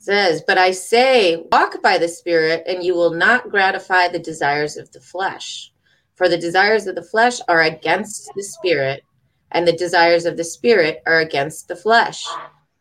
[0.04, 4.76] Says, But I say, walk by the Spirit, and you will not gratify the desires
[4.76, 5.72] of the flesh.
[6.16, 9.06] For the desires of the flesh are against the Spirit,
[9.54, 12.28] and the desires of the Spirit are against the flesh.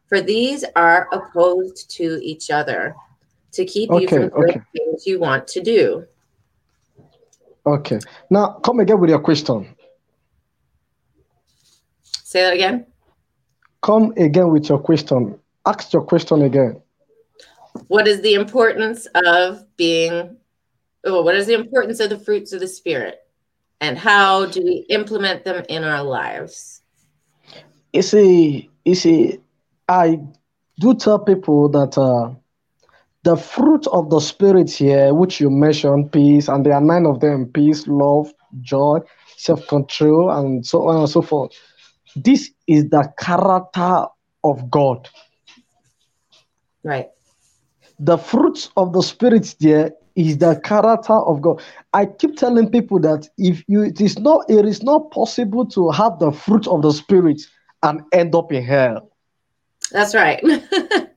[0.08, 2.94] For these are opposed to each other
[3.52, 4.61] to keep you from doing okay.
[4.76, 6.06] things you want to do.
[7.66, 7.98] Okay.
[8.30, 9.74] Now come again with your question.
[12.02, 12.87] Say that again.
[13.82, 15.38] Come again with your question.
[15.66, 16.80] Ask your question again.
[17.88, 20.37] What is the importance of being,
[21.04, 23.20] oh, what is the importance of the fruits of the Spirit?
[23.82, 26.82] And how do we implement them in our lives?
[27.92, 29.40] You see, you see,
[29.88, 30.20] I
[30.80, 32.34] do tell people that uh,
[33.24, 37.20] the fruit of the spirit here, which you mentioned, peace, and there are nine of
[37.20, 39.00] them: peace, love, joy,
[39.36, 41.52] self-control, and so on and so forth.
[42.16, 44.06] This is the character
[44.44, 45.08] of God.
[46.84, 47.10] Right.
[47.98, 51.62] the fruits of the spirit there is the character of God.
[51.92, 55.90] I keep telling people that if you it is not it is not possible to
[55.90, 57.42] have the fruit of the spirit
[57.83, 59.11] and end up in hell.
[59.90, 60.40] That's right.
[60.44, 61.09] yeah,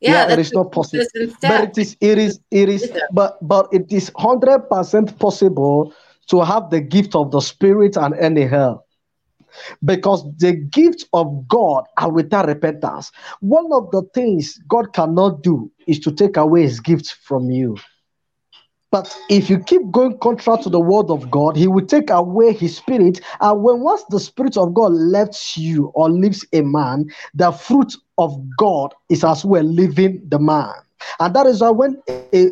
[0.00, 1.04] Yeah, that's is not possible.
[1.42, 5.94] But it is it is it is but but it is hundred percent possible
[6.28, 8.86] to have the gift of the spirit and end in hell.
[9.84, 13.10] because the gift of God are without repentance.
[13.40, 17.76] One of the things God cannot do is to take away his gift from you.
[18.92, 22.52] But if you keep going contrary to the word of God, he will take away
[22.52, 23.20] his spirit.
[23.40, 27.94] And when once the spirit of God left you or leaves a man, the fruit
[28.18, 30.74] of God is as well leaving the man.
[31.18, 31.96] And that is why when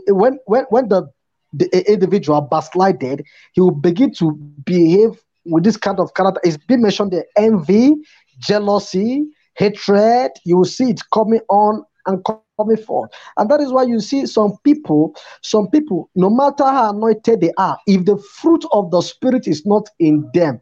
[0.08, 1.06] when when when the,
[1.52, 4.32] the individual backslided, he will begin to
[4.64, 6.40] behave with this kind of character.
[6.42, 7.94] It's been mentioned the envy,
[8.38, 9.24] jealousy,
[9.56, 10.32] hatred.
[10.44, 12.24] You will see it coming on and
[12.60, 13.10] coming forth.
[13.36, 17.52] And that is why you see some people, some people, no matter how anointed they
[17.56, 20.60] are, if the fruit of the spirit is not in them,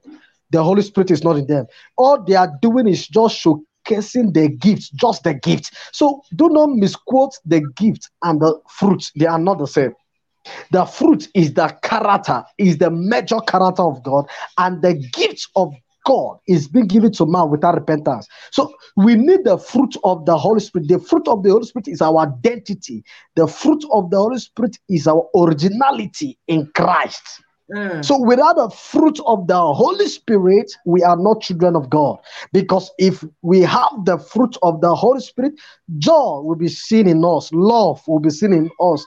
[0.50, 1.66] the Holy Spirit is not in them.
[1.96, 5.74] All they are doing is just showcasing the gifts, just the gift.
[5.92, 9.10] So do not misquote the gift and the fruit.
[9.16, 9.94] They are not the same.
[10.70, 15.74] The fruit is the character, is the major character of God, and the gift of
[16.08, 18.26] God is being given to man without repentance.
[18.50, 20.88] So we need the fruit of the Holy Spirit.
[20.88, 23.04] The fruit of the Holy Spirit is our identity.
[23.36, 27.22] The fruit of the Holy Spirit is our originality in Christ.
[27.70, 28.02] Mm.
[28.02, 32.16] So without the fruit of the Holy Spirit, we are not children of God.
[32.54, 35.52] Because if we have the fruit of the Holy Spirit,
[35.98, 39.04] joy will be seen in us, love will be seen in us,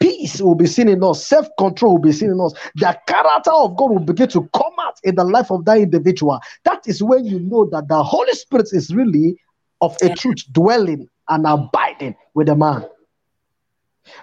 [0.00, 2.54] peace will be seen in us, self-control will be seen in us.
[2.76, 6.40] The character of God will begin to come out in the life of that individual.
[6.64, 9.36] That is when you know that the Holy Spirit is really
[9.80, 12.84] of a truth dwelling and abiding with the man.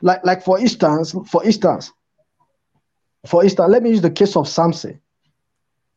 [0.02, 1.92] Like, like for instance, for instance,
[3.26, 5.00] for instance, let me use the case of Samson.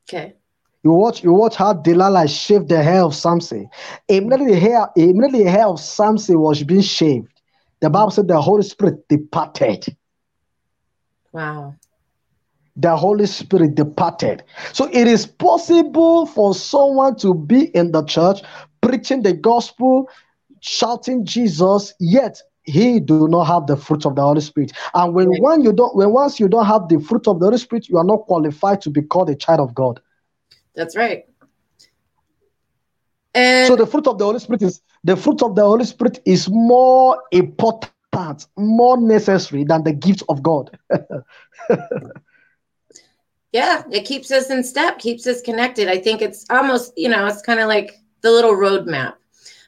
[0.09, 0.35] Okay.
[0.83, 3.69] You watch, you watch how Delilah shaved the hair of Samson.
[4.09, 7.30] Immediately, hair, immediately the hair of Samson was being shaved.
[7.81, 9.97] The Bible said the Holy Spirit departed.
[11.33, 11.75] Wow.
[12.77, 14.45] The Holy Spirit departed.
[14.73, 18.43] So it is possible for someone to be in the church
[18.81, 20.09] preaching the gospel,
[20.61, 24.73] shouting Jesus, yet he do not have the fruit of the Holy Spirit.
[24.95, 25.43] And when Right.
[25.43, 27.97] one you don't, when once you don't have the fruit of the Holy Spirit, you
[27.99, 30.01] are not qualified to be called a child of God.
[30.75, 31.27] That's right.
[33.35, 36.21] And So the fruit of the Holy Spirit is the fruit of the Holy Spirit
[36.25, 40.79] is more important, more necessary than the gift of God.
[43.53, 45.89] yeah, it keeps us in step, keeps us connected.
[45.89, 49.15] I think it's almost, you know, it's kind of like the little roadmap.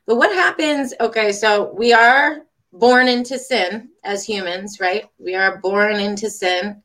[0.06, 0.92] But what happens?
[1.00, 2.42] Okay, so we are
[2.72, 5.04] born into sin as humans, right?
[5.18, 6.82] We are born into sin.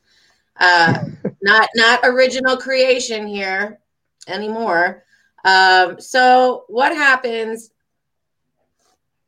[0.60, 1.04] Uh,
[1.42, 3.80] not not original creation here
[4.28, 5.04] anymore.
[5.46, 7.72] Um, so what happens?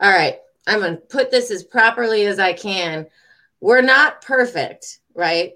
[0.01, 3.07] All right, I'm gonna put this as properly as I can.
[3.59, 5.53] We're not perfect, right?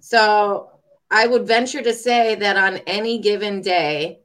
[0.00, 0.70] So
[1.10, 4.20] I would venture to say that on any given day,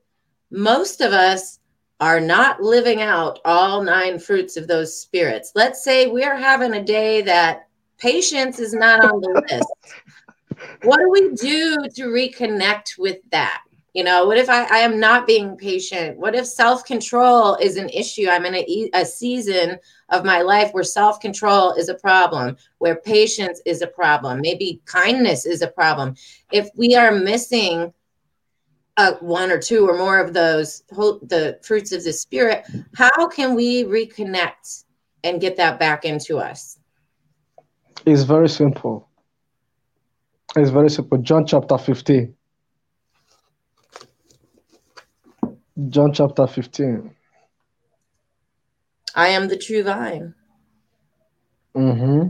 [0.50, 1.60] most of us
[2.00, 5.52] are not living out all nine fruits of those spirits.
[5.56, 7.68] Let's say we're having a day that
[7.98, 9.68] patience is not on the list.
[10.82, 13.62] What do we do to reconnect with that?
[13.98, 16.20] You know, what if I, I am not being patient?
[16.20, 18.30] What if self control is an issue?
[18.30, 19.80] I'm in a, a season
[20.10, 24.84] of my life where self control is a problem, where patience is a problem, maybe
[24.86, 26.14] kindness is a problem.
[26.52, 27.92] If we are missing
[28.98, 33.56] uh, one or two or more of those the fruits of the spirit, how can
[33.56, 34.84] we reconnect
[35.24, 36.78] and get that back into us?
[38.06, 39.10] It's very simple.
[40.56, 41.18] It's very simple.
[41.18, 42.37] John chapter 15.
[45.90, 47.14] John chapter 15.
[49.14, 50.34] I am the true vine.
[51.76, 52.30] Mm-hmm.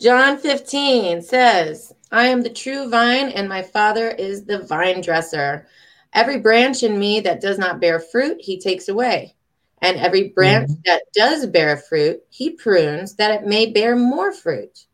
[0.00, 5.66] John 15 says, I am the true vine, and my Father is the vine dresser.
[6.14, 9.34] Every branch in me that does not bear fruit, he takes away.
[9.82, 10.80] And every branch mm-hmm.
[10.86, 14.86] that does bear fruit, he prunes that it may bear more fruit.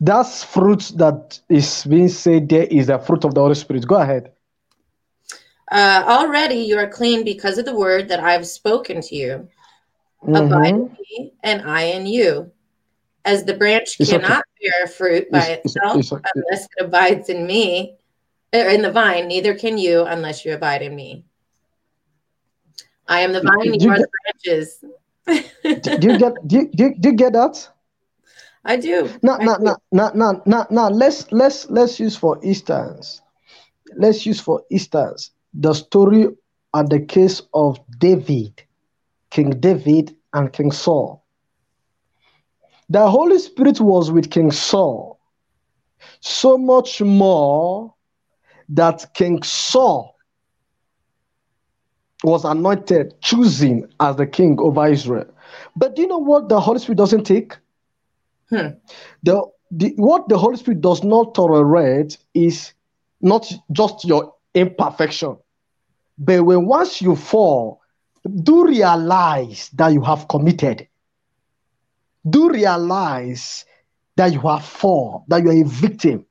[0.00, 3.86] That's fruit that is being said there is the fruit of the Holy Spirit.
[3.86, 4.32] Go ahead.
[5.70, 9.48] Uh, already you are clean because of the word that I've spoken to you.
[10.22, 10.34] Mm-hmm.
[10.34, 12.50] Abide in me, and I in you.
[13.24, 14.70] As the branch it's cannot okay.
[14.70, 16.22] bear fruit by it's, itself it's, okay.
[16.34, 17.96] unless it abides in me,
[18.54, 21.24] or in the vine, neither can you unless you abide in me.
[23.06, 24.84] I am the vine, you, you are get, the branches.
[26.00, 27.68] do you get do you, do you, do you get that?
[28.64, 29.10] I do.
[29.22, 33.22] Now, now, now, now, now, now, now, let's let's let's use for instance,
[33.96, 36.28] let's use for instance the story
[36.74, 38.62] and the case of David,
[39.30, 41.24] King David and King Saul.
[42.90, 45.18] The Holy Spirit was with King Saul
[46.20, 47.94] so much more
[48.70, 50.16] that King Saul
[52.24, 55.26] was anointed, chosen as the king over Israel.
[55.76, 57.56] But do you know what the Holy Spirit doesn't take?
[58.50, 58.68] Hmm.
[59.22, 62.72] The, the what the Holy Spirit does not tolerate is
[63.20, 65.36] not just your imperfection,
[66.18, 67.82] but when once you fall,
[68.42, 70.88] do realize that you have committed.
[72.28, 73.64] Do realize
[74.16, 76.26] that you have fall, that you are a victim.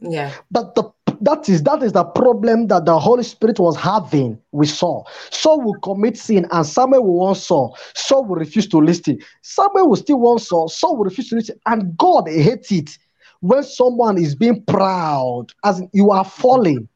[0.00, 0.32] Yeah.
[0.50, 4.70] But the that is that is the problem that the Holy Spirit was having with
[4.70, 5.08] Saul.
[5.30, 7.76] Saul will commit sin and Samuel will want Saul.
[7.94, 9.18] Saul will refuse to listen.
[9.42, 10.68] Samuel will still want Saul.
[10.68, 11.58] Saul will refuse to listen.
[11.66, 12.98] And God hates it
[13.40, 16.88] when someone is being proud, as you are falling,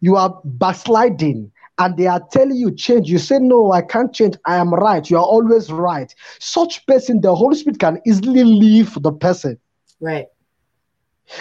[0.00, 3.10] you are backsliding, and they are telling you change.
[3.10, 4.36] You say, No, I can't change.
[4.46, 5.08] I am right.
[5.08, 6.14] You are always right.
[6.40, 9.58] Such person, the Holy Spirit can easily leave the person.
[10.00, 10.26] Right.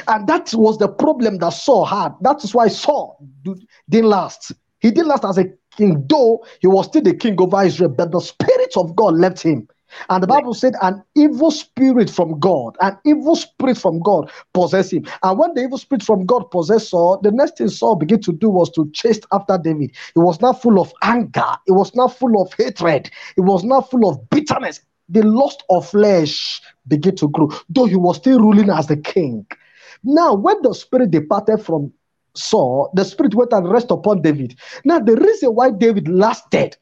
[0.07, 2.13] And that was the problem that Saul had.
[2.21, 3.17] That is why Saul
[3.89, 4.51] didn't last.
[4.79, 5.45] He didn't last as a
[5.77, 9.41] king, though he was still the king over Israel, but the Spirit of God left
[9.41, 9.67] him.
[10.09, 14.91] And the Bible said, an evil spirit from God, an evil spirit from God possessed
[14.93, 15.05] him.
[15.21, 18.33] And when the evil spirit from God possessed Saul, the next thing Saul began to
[18.33, 19.91] do was to chase after David.
[20.15, 23.91] It was not full of anger, it was not full of hatred, it was not
[23.91, 24.81] full of bitterness.
[25.09, 29.45] The lust of flesh began to grow, though he was still ruling as the king.
[30.03, 31.91] Now, when the spirit departed from
[32.35, 34.57] Saul, the spirit went and rest upon David.
[34.85, 36.75] Now, the reason why David lasted,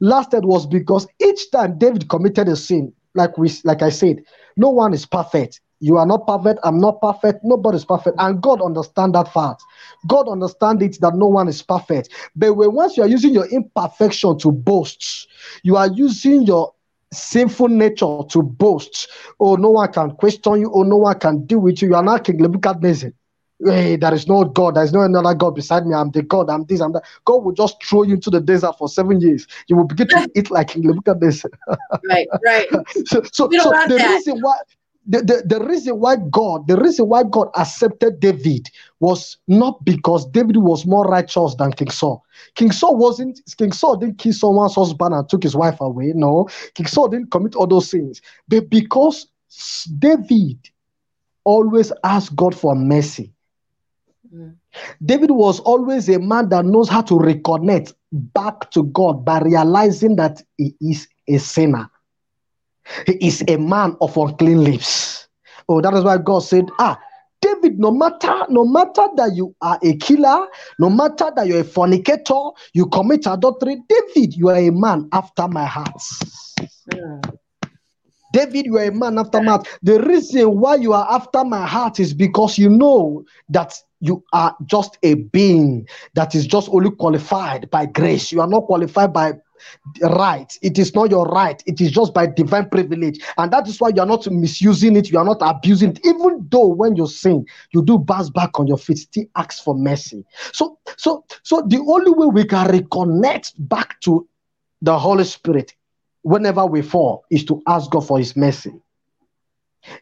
[0.00, 4.22] lasted was because each time David committed a sin, like we, like I said,
[4.56, 5.60] no one is perfect.
[5.80, 6.58] You are not perfect.
[6.64, 7.40] I'm not perfect.
[7.44, 9.62] Nobody is perfect, and God understand that fact.
[10.08, 12.08] God understand it that no one is perfect.
[12.34, 15.28] But when once you are using your imperfection to boast,
[15.62, 16.72] you are using your
[17.12, 19.08] sinful nature to boast.
[19.40, 20.72] Oh, no one can question you.
[20.72, 21.88] Oh, no one can deal with you.
[21.88, 23.10] You are not King Nebuchadnezzar.
[23.64, 24.76] Hey, there is no God.
[24.76, 25.94] There is no another God beside me.
[25.94, 26.48] I'm the God.
[26.48, 26.80] I'm this.
[26.80, 27.02] I'm that.
[27.24, 29.46] God will just throw you into the desert for seven years.
[29.66, 31.50] You will begin to eat like King Nebuchadnezzar.
[32.08, 32.68] right, right.
[33.06, 34.10] so, so, so the that.
[34.10, 34.58] reason why
[35.08, 38.68] the, the, the reason why God, the reason why God accepted David
[39.00, 42.24] was not because David was more righteous than King Saul.
[42.54, 46.12] King Saul wasn't, King Saul didn't kill someone's husband and took his wife away.
[46.14, 48.20] No, King Saul didn't commit all those sins.
[48.48, 49.26] But because
[49.98, 50.58] David
[51.44, 53.32] always asked God for mercy.
[54.34, 54.56] Mm.
[55.02, 60.16] David was always a man that knows how to reconnect back to God by realizing
[60.16, 61.88] that he is a sinner.
[63.06, 65.28] He is a man of unclean lips.
[65.68, 66.98] Oh, that is why God said, Ah,
[67.40, 70.46] David, no matter, no matter that you are a killer,
[70.78, 75.46] no matter that you're a fornicator, you commit adultery, David, you are a man after
[75.46, 76.02] my heart.
[76.94, 77.20] Yeah.
[78.32, 79.68] David, you are a man after my heart.
[79.82, 84.54] The reason why you are after my heart is because you know that you are
[84.66, 88.30] just a being that is just only qualified by grace.
[88.30, 89.32] You are not qualified by
[90.02, 90.56] right.
[90.62, 91.62] It is not your right.
[91.66, 93.20] It is just by divine privilege.
[93.36, 95.10] And that is why you are not misusing it.
[95.10, 96.00] You are not abusing it.
[96.04, 99.74] Even though when you sin, you do bounce back on your feet, still ask for
[99.74, 100.24] mercy.
[100.52, 104.28] So, so, so the only way we can reconnect back to
[104.82, 105.74] the Holy Spirit
[106.22, 108.72] whenever we fall is to ask God for his mercy.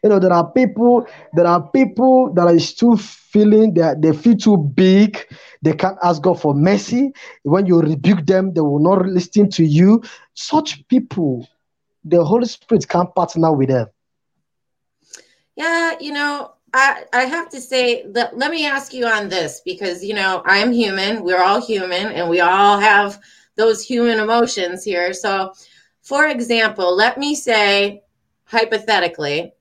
[0.03, 4.35] You know, there are people, there are people that are still feeling that they feel
[4.35, 5.17] too big.
[5.61, 7.11] They can't ask God for mercy.
[7.43, 10.01] When you rebuke them, they will not listen to you.
[10.33, 11.47] Such people,
[12.03, 13.87] the Holy Spirit can't partner with them.
[15.55, 19.61] Yeah, you know, I, I have to say that let me ask you on this
[19.65, 21.23] because you know I am human.
[21.23, 23.19] We're all human, and we all have
[23.55, 25.13] those human emotions here.
[25.13, 25.53] So,
[26.01, 28.03] for example, let me say
[28.45, 29.53] hypothetically,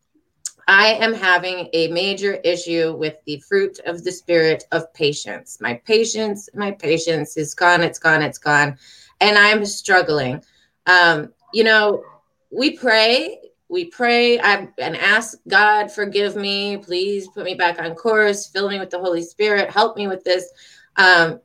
[0.68, 5.58] I am having a major issue with the fruit of the spirit of patience.
[5.60, 7.82] My patience, my patience is gone.
[7.82, 8.22] It's gone.
[8.22, 8.76] It's gone,
[9.20, 10.42] and I'm struggling.
[10.86, 12.02] Um, you know,
[12.50, 17.94] we pray we pray I, and ask God, forgive me, please put me back on
[17.94, 20.48] course, fill me with the Holy Spirit, help me with this.
[20.96, 21.40] Um,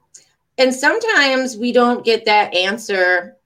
[0.58, 3.38] and sometimes we don't get that answer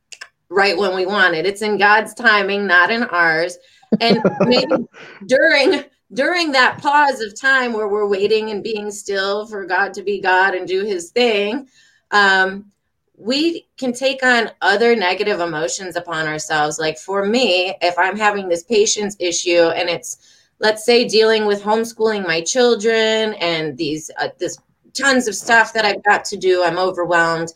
[0.50, 1.46] right when we want it.
[1.46, 3.58] It's in God's timing, not in ours.
[4.00, 4.88] And maybe
[5.26, 5.84] during
[6.14, 10.22] during that pause of time where we're waiting and being still for God to be
[10.22, 11.68] God and do his thing,
[12.12, 12.72] um,
[13.18, 16.80] we can take on other negative emotions upon ourselves.
[16.80, 20.18] Like for me, if I'm having this patience issue and it's,
[20.60, 24.58] let's say, dealing with homeschooling my children and these, uh, this
[24.94, 27.54] tons of stuff that I've got to do, I'm overwhelmed,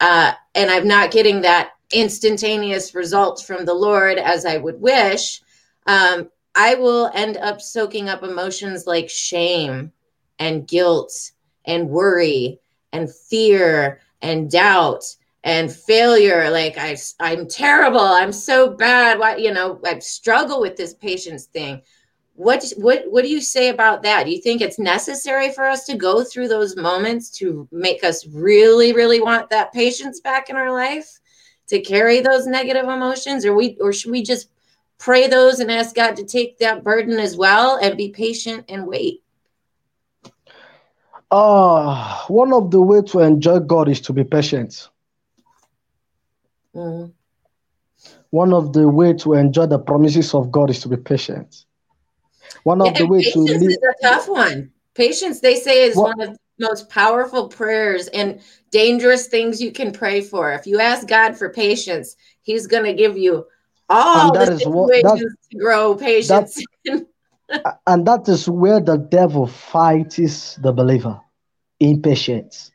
[0.00, 5.40] uh, and I'm not getting that instantaneous result from the Lord as I would wish.
[5.86, 9.92] Um, I will end up soaking up emotions like shame
[10.38, 11.32] and guilt
[11.64, 12.60] and worry
[12.92, 15.04] and fear and doubt
[15.44, 16.50] and failure.
[16.50, 18.00] Like I, i'm terrible.
[18.00, 19.18] I'm so bad.
[19.18, 21.82] Why you know i struggle with this patience thing.
[22.34, 24.24] What what what do you say about that?
[24.24, 28.26] Do you think it's necessary for us to go through those moments to make us
[28.28, 31.20] really really want that patience back in our life
[31.68, 33.44] to carry those negative emotions?
[33.44, 34.48] Or we or should we just
[35.02, 38.86] pray those and ask god to take that burden as well and be patient and
[38.86, 39.22] wait
[41.32, 44.90] uh, one of the way to enjoy God is to be patient.
[46.76, 47.10] Mm-hmm.
[48.28, 51.64] One of the way to enjoy the promises of God is to be patient.
[52.64, 54.72] One of yeah, the ways to live is a tough one.
[54.94, 56.16] Patience, they say, is what?
[56.16, 58.40] one of the most powerful prayers and
[58.70, 60.52] dangerous things you can pray for.
[60.52, 63.46] If you ask God for patience, He's going to give you
[63.92, 64.64] all the situations
[65.04, 66.62] what, to grow patience.
[67.86, 71.20] and that is where the devil fights the believer.
[71.80, 72.70] Impatience.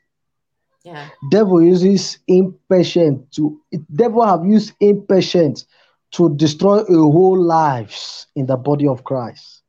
[0.84, 1.08] Yeah.
[1.30, 3.60] Devil uses impatience to
[3.94, 5.66] devil have used impatience
[6.12, 9.62] to destroy a whole lives in the body of christ.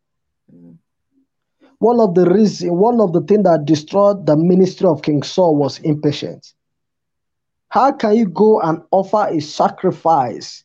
[0.54, 0.78] Mm.
[1.80, 5.56] one of the reason one of the things that destroyed the ministry of king saul
[5.56, 6.54] was impatience.
[7.70, 10.64] How can you go and offer a sacrifice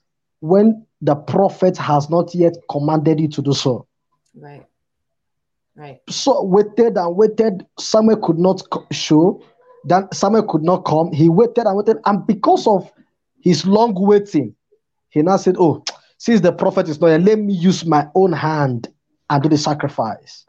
[0.51, 3.87] when the prophet has not yet commanded you to do so
[4.35, 4.67] right
[5.77, 6.01] Right.
[6.09, 7.67] So waited and waited.
[7.79, 9.43] Samuel could not show.
[9.85, 11.13] Then Samuel could not come.
[11.13, 12.91] He waited and waited, and because of
[13.43, 14.55] his long waiting,
[15.11, 15.83] he now said, "Oh,
[16.19, 18.89] since the prophet is not here, let me use my own hand
[19.29, 20.47] and do the sacrifice."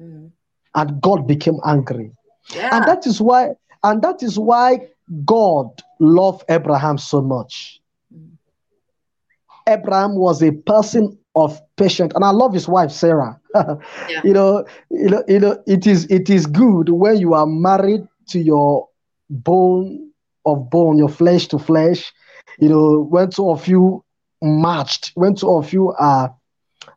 [0.00, 0.30] Mm.
[0.74, 2.12] And God became angry.
[2.54, 2.70] Yeah.
[2.72, 4.88] And that is why, and that is why
[5.24, 7.81] God loved Abraham so much.
[9.68, 13.40] Abraham was a person of patience, and I love his wife Sarah.
[13.54, 14.20] yeah.
[14.24, 18.06] You know, you know, you know, it is it is good when you are married
[18.28, 18.88] to your
[19.30, 20.10] bone
[20.44, 22.12] of bone, your flesh to flesh.
[22.58, 24.04] You know, when two of you
[24.42, 26.34] matched, when two of you are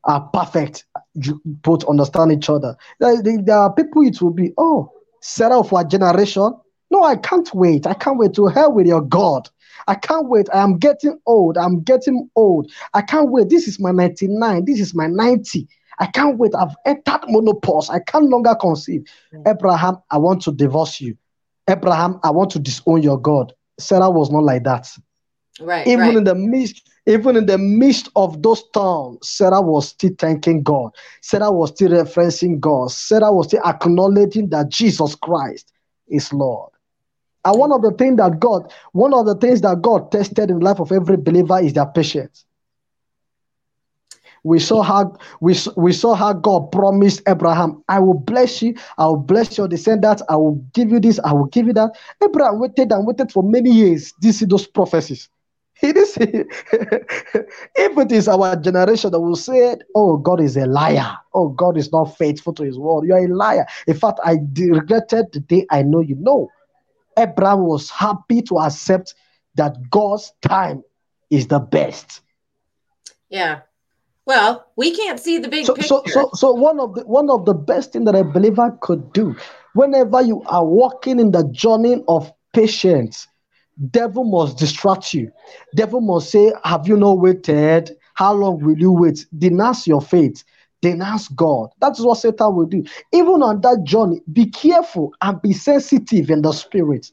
[0.04, 2.76] are perfect, you both understand each other.
[3.00, 4.92] There, there are people it will be, oh,
[5.22, 6.54] Sarah for a generation.
[6.92, 7.88] No, I can't wait.
[7.88, 9.50] I can't wait to hell with your God.
[9.88, 10.48] I can't wait.
[10.54, 11.58] I am getting old.
[11.58, 12.72] I'm getting old.
[12.94, 13.50] I can't wait.
[13.50, 14.66] This is my 99.
[14.66, 15.68] This is my 90.
[16.00, 16.54] I can't wait.
[16.56, 17.90] I've entered menopause.
[17.90, 19.04] I can no longer conceive.
[19.34, 19.48] Mm.
[19.48, 21.18] Abraham, I want to divorce you.
[21.70, 23.54] Abraham, I want to disown your God.
[23.80, 24.90] Sarah was not like that.
[25.60, 25.88] Right.
[25.88, 26.18] Even right.
[26.18, 30.92] in the midst, even in the midst of those storms, Sarah was still thanking God.
[31.22, 32.92] Sarah was still referencing God.
[32.92, 35.72] Sarah was still acknowledging that Jesus Christ
[36.08, 36.72] is Lord.
[37.46, 40.60] And one of the things that God, one of the things that God tested in
[40.60, 42.44] the life of every believer is their patience.
[44.44, 49.08] We saw how we, we saw how God promised Abraham, I will bless you, I
[49.08, 51.92] will bless your descendants, I will give you this, I will give you that.
[52.24, 54.14] Abraham waited and waited for many years.
[54.22, 55.30] This is those prophecies.
[55.78, 60.66] He did say, if it is our generation that will say, Oh, God is a
[60.66, 61.18] liar.
[61.34, 63.06] Oh, God is not faithful to his word.
[63.06, 63.66] You are a liar.
[63.86, 66.50] In fact, I regretted the day I know you know.
[67.18, 69.16] Abraham was happy to accept
[69.56, 70.84] that God's time
[71.30, 72.22] is the best.
[73.30, 73.62] Yeah.
[74.26, 75.88] Well, we can't see the big So, picture.
[75.88, 79.14] so, so, so one of the one of the best thing that a believer could
[79.14, 79.36] do,
[79.74, 83.28] whenever you are walking in the journey of patience,
[83.92, 85.32] devil must distract you.
[85.76, 87.96] Devil must say, "Have you not waited?
[88.16, 90.44] How long will you wait?" Denounce your faith.
[90.86, 91.72] Denounce God.
[91.82, 92.84] That is what Satan will do.
[93.12, 97.12] Even on that journey, be careful and be sensitive in the spirit.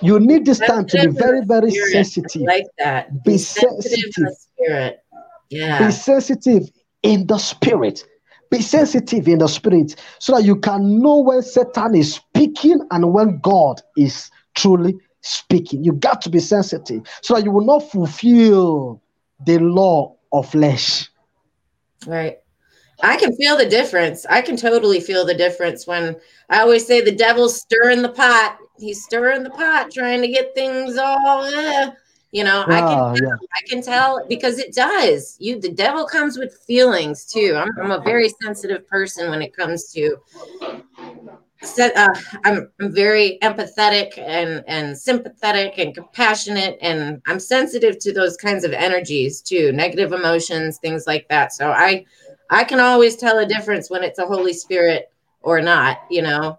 [0.00, 1.70] You need this time to be very, very.
[1.70, 2.42] I sensitive.
[2.42, 3.24] like that.
[3.24, 4.28] Be Be sensitive in sensitive.
[4.28, 5.78] the spirit.
[5.80, 6.70] Be sensitive
[7.02, 8.04] in the spirit.
[8.48, 13.12] Be sensitive in the spirit so that you can know when Satan is speaking and
[13.12, 15.82] when God is truly speaking.
[15.82, 19.02] You got to be sensitive so that you will not fulfill
[19.46, 21.10] the law of flesh.
[22.06, 22.41] Right.
[23.02, 24.24] I can feel the difference.
[24.26, 26.16] I can totally feel the difference when
[26.48, 28.58] I always say the devil's stirring the pot.
[28.78, 31.90] He's stirring the pot, trying to get things all, eh.
[32.30, 32.64] you know.
[32.68, 33.34] I can Ah, yeah.
[33.34, 35.36] I can tell because it does.
[35.40, 37.54] You, the devil comes with feelings too.
[37.56, 40.16] I'm, I'm a very sensitive person when it comes to.
[41.78, 42.08] Uh,
[42.44, 48.64] I'm I'm very empathetic and and sympathetic and compassionate, and I'm sensitive to those kinds
[48.64, 51.52] of energies too, negative emotions, things like that.
[51.52, 52.04] So I
[52.52, 56.58] I can always tell a difference when it's a Holy Spirit or not, you know.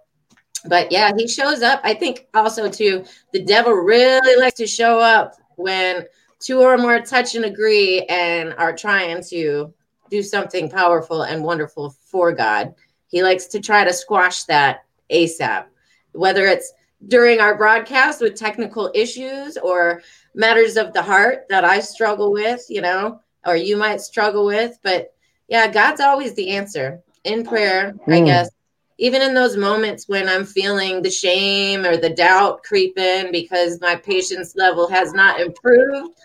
[0.65, 1.81] But yeah, he shows up.
[1.83, 6.05] I think also too, the devil really likes to show up when
[6.39, 9.71] two or more touch and agree and are trying to
[10.09, 12.73] do something powerful and wonderful for God.
[13.07, 15.65] He likes to try to squash that ASAP,
[16.13, 16.73] whether it's
[17.07, 20.01] during our broadcast with technical issues or
[20.33, 24.79] matters of the heart that I struggle with, you know, or you might struggle with.
[24.81, 25.12] But
[25.53, 28.25] yeah, God's always the answer in prayer, I Mm.
[28.25, 28.49] guess.
[28.97, 33.79] Even in those moments when I'm feeling the shame or the doubt creep in because
[33.79, 36.15] my patience level has not improved,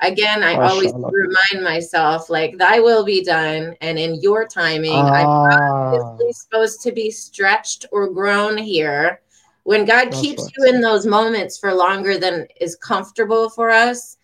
[0.00, 3.76] again, I always remind myself, like, thy will be done.
[3.82, 9.20] And in your timing, I'm Ah, obviously supposed to be stretched or grown here.
[9.64, 10.52] When God That's keeps right.
[10.56, 14.16] you in those moments for longer than is comfortable for us,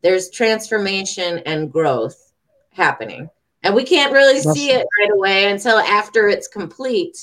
[0.00, 2.32] there's transformation and growth
[2.72, 3.28] happening.
[3.62, 7.16] And we can't really That's see it right away until after it's complete,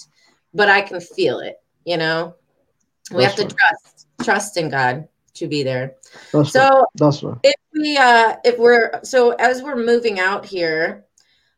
[0.54, 2.36] but I can feel it, you know?
[3.12, 5.96] We have That's to trust, trust in God to be there.
[6.32, 6.72] that's right.
[6.72, 7.38] So That's right.
[7.44, 11.06] if we uh if we're so as we're moving out here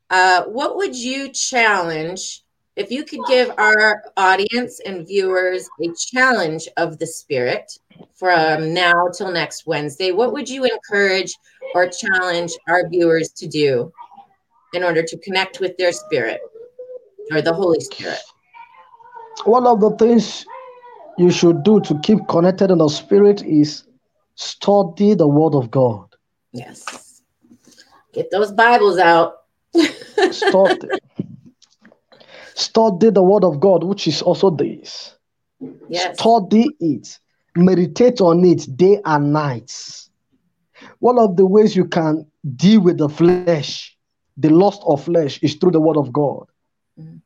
[0.10, 2.44] uh what would you challenge
[2.76, 7.72] if you could give our audience and viewers a challenge of the spirit
[8.14, 11.34] from now till next wednesday what would you encourage
[11.74, 13.92] or challenge our viewers to do
[14.74, 16.40] in order to connect with their spirit
[17.32, 18.20] or the holy spirit
[19.46, 20.46] One of the things
[21.18, 23.84] you should do to keep connected in the spirit is
[24.36, 26.08] study the word of God.
[26.54, 27.22] yes
[28.14, 29.34] get those bibles out
[30.32, 30.90] Study.
[32.56, 35.16] study the word of God, which is also this.
[35.90, 37.18] yes Study it.
[37.56, 39.72] Meditate on it day and night.
[41.00, 43.91] One of the ways you can deal with the flesh,
[44.42, 46.46] the lust of flesh, is through the word of God.
[47.00, 47.22] Mhm.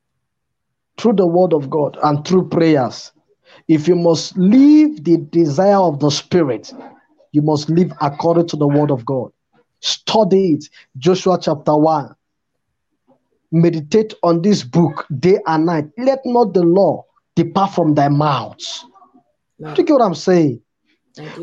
[0.97, 3.11] Through the word of God and through prayers.
[3.67, 6.73] If you must live the desire of the spirit,
[7.31, 9.31] you must live according to the word of God.
[9.81, 10.65] Study it.
[10.97, 12.15] Joshua chapter 1.
[13.51, 15.85] Meditate on this book day and night.
[15.97, 17.05] Let not the law
[17.35, 18.57] depart from thy mouth.
[19.59, 20.61] No, Do you get what I'm saying?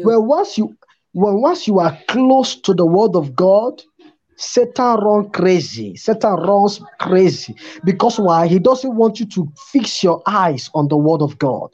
[0.05, 0.77] Well, once you
[1.13, 3.83] when once you are close to the word of God,
[4.43, 5.95] Satan run crazy.
[5.95, 8.49] Satan runs crazy because why?
[8.49, 11.71] He doesn't want you to fix your eyes on the word of God.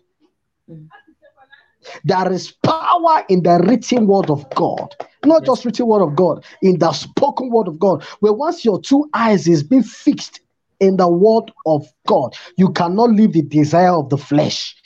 [2.05, 4.95] There is power in the written word of God,
[5.25, 8.05] not just written word of God, in the spoken word of God.
[8.21, 10.41] Where once your two eyes is being fixed
[10.79, 14.77] in the word of God, you cannot live the desire of the flesh.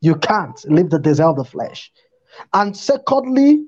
[0.00, 1.92] You can't live the desire of the flesh.
[2.52, 3.64] And secondly,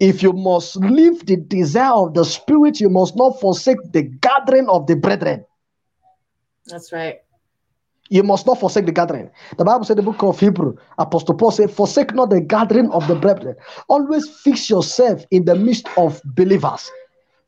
[0.00, 4.68] if you must live the desire of the spirit, you must not forsake the gathering
[4.68, 5.44] of the brethren.
[6.66, 7.20] That's right.
[8.08, 9.30] You must not forsake the gathering.
[9.56, 13.06] The Bible said, the book of Hebrew, Apostle Paul said, Forsake not the gathering of
[13.06, 13.54] the brethren.
[13.88, 16.90] Always fix yourself in the midst of believers.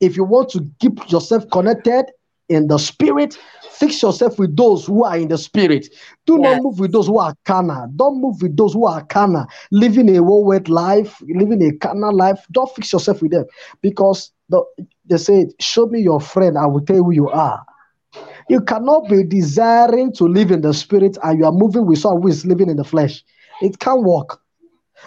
[0.01, 2.13] If you want to keep yourself connected
[2.49, 3.39] in the spirit,
[3.83, 5.89] fix yourself with those who are in the spirit.
[6.27, 6.53] Do Yes.
[6.53, 7.89] not move with those who are carnal.
[7.97, 12.47] Don't move with those who are carnal, living a wayward life, living a carnal life.
[12.53, 13.47] Don't fix yourself with them
[13.83, 14.63] because the,
[15.07, 17.65] they say, Show me your friend, I will tell you who you are.
[18.49, 22.23] You cannot be desiring to live in the spirit and you are moving with someone
[22.23, 23.25] who is living in the flesh.
[23.61, 24.41] It can't work.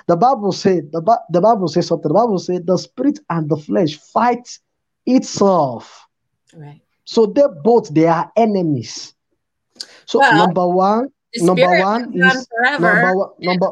[0.07, 2.09] The Bible said the, Bi- the Bible says something.
[2.09, 4.59] The Bible said the spirit and the flesh fight
[5.05, 6.07] itself.
[6.53, 6.82] Right.
[7.05, 9.13] So they both they are enemies.
[10.05, 12.47] So Well, number one, number one is
[12.79, 13.67] number one, number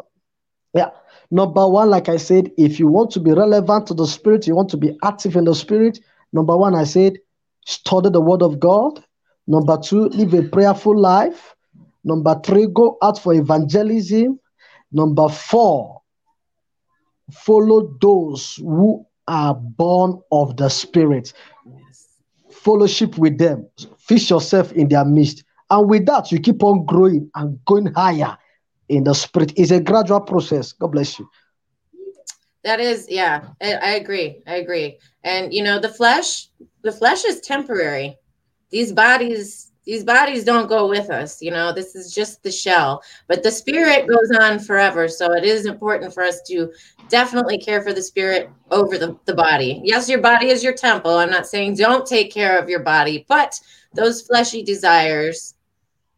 [0.74, 0.90] yeah.
[1.32, 4.56] Number one, like I said, if you want to be relevant to the spirit, you
[4.56, 6.00] want to be active in the spirit.
[6.32, 7.18] Number one, I said,
[7.66, 9.04] study the word of God.
[9.48, 11.56] Number two, live a prayerful life.
[12.04, 14.40] Number three, go out for evangelism.
[14.92, 16.02] Number four,
[17.32, 21.34] follow those who are born of the spirit.
[22.64, 25.44] Fellowship with them, fish yourself in their midst.
[25.70, 28.38] And with that, you keep on growing and going higher
[28.88, 29.54] in the spirit.
[29.58, 30.72] It's a gradual process.
[30.72, 31.30] God bless you.
[32.64, 34.42] That is, yeah, I, I agree.
[34.48, 34.98] I agree.
[35.24, 36.48] And you know, the flesh,
[36.84, 38.18] the flesh is temporary.
[38.70, 41.42] These bodies, these bodies don't go with us.
[41.42, 45.08] You know, this is just the shell, but the spirit goes on forever.
[45.08, 46.72] So it is important for us to
[47.10, 49.82] definitely care for the spirit over the, the body.
[49.84, 51.12] Yes, your body is your temple.
[51.12, 53.60] I'm not saying don't take care of your body, but
[53.94, 55.56] those fleshy desires,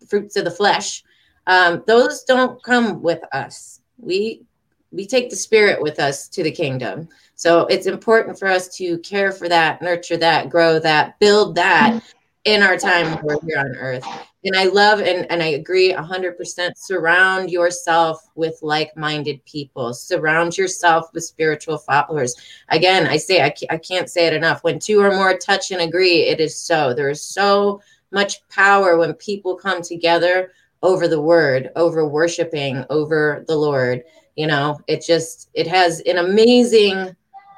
[0.08, 1.04] fruits of the flesh,
[1.48, 3.82] um, those don't come with us.
[3.98, 4.44] We
[4.92, 7.10] we take the spirit with us to the kingdom.
[7.34, 12.02] So it's important for us to care for that, nurture that, grow that, build that
[12.46, 14.06] in our time we're here on earth.
[14.44, 20.56] And I love and, and I agree 100% surround yourself with like minded people, surround
[20.56, 22.36] yourself with spiritual followers.
[22.70, 24.64] Again, I say, I, I can't say it enough.
[24.64, 26.94] When two or more touch and agree, it is so.
[26.94, 27.82] There is so
[28.12, 30.52] much power when people come together
[30.84, 34.04] over the word, over worshiping, over the Lord
[34.36, 37.16] you know it just it has an amazing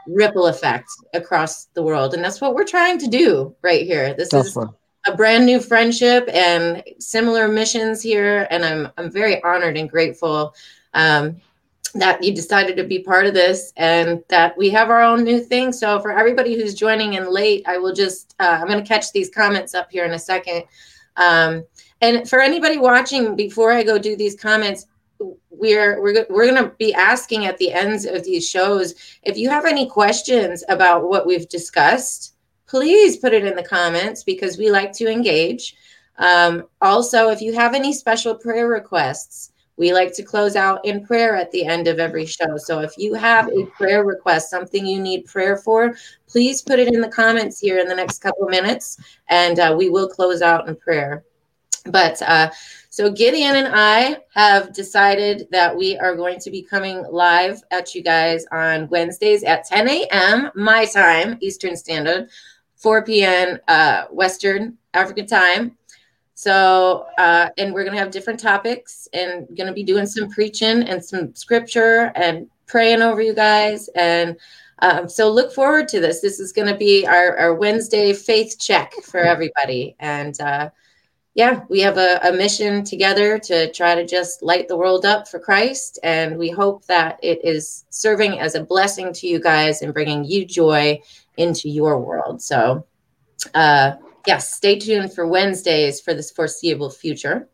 [0.07, 2.13] ripple effect across the world.
[2.13, 4.13] And that's what we're trying to do right here.
[4.13, 4.57] This That's is
[5.07, 8.47] a brand new friendship and similar missions here.
[8.49, 10.53] And i'm i'm very honored and grateful
[10.93, 11.37] um,
[11.93, 15.39] that you decided to be part of this and that we have our own new
[15.39, 15.71] thing.
[15.71, 19.11] So for everybody who's joining in late i will just uh, i'm going to catch
[19.11, 20.63] these comments up here in a second.
[21.15, 21.65] Um,
[22.01, 24.85] and for anybody watching before i go do these comments
[25.59, 29.49] we're we're, we're going to be asking at the ends of these shows if you
[29.49, 32.35] have any questions about what we've discussed
[32.67, 35.75] please put it in the comments because we like to engage.
[36.17, 41.05] Um, also if you have any special prayer requests we like to close out in
[41.05, 42.57] prayer at the end of every show.
[42.57, 45.95] So if you have a prayer request something you need prayer for
[46.27, 48.97] please put it in the comments here in the next couple minutes
[49.29, 51.23] and uh, we will close out in prayer.
[51.85, 52.49] But uh,
[52.97, 57.93] so Gideon and I have decided that we are going to be coming live at
[57.93, 60.49] you guys on Wednesdays at 10 a.m.
[60.55, 62.27] my time, Eastern Standard,
[62.77, 63.59] 4 p.m.
[63.67, 65.77] Uh, Western African time.
[66.33, 70.27] So, uh, and we're going to have different topics and going to be doing some
[70.31, 73.89] preaching and some scripture and praying over you guys.
[73.89, 74.35] And
[74.79, 76.21] um, so look forward to this.
[76.21, 79.95] This is going to be our, our Wednesday faith check for everybody.
[79.99, 80.71] And, uh,
[81.38, 85.27] yeah, we have a, a mission together to try to just light the world up
[85.27, 85.99] for Christ.
[86.01, 90.25] And we hope that it is serving as a blessing to you guys and bringing
[90.25, 90.99] you joy
[91.38, 92.41] into your world.
[92.41, 92.88] So,
[93.53, 93.91] uh,
[94.25, 97.47] yes, stay tuned for Wednesdays for this foreseeable future.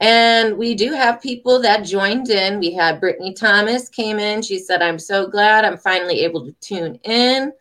[0.00, 2.58] And we do have people that joined in.
[2.58, 4.40] We had Brittany Thomas came in.
[4.40, 7.52] She said, I'm so glad I'm finally able to tune in.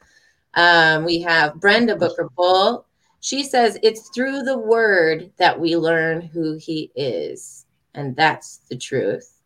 [0.53, 2.85] Um, we have Brenda Booker Bull.
[3.21, 7.65] She says it's through the word that we learn who he is.
[7.93, 9.39] And that's the truth.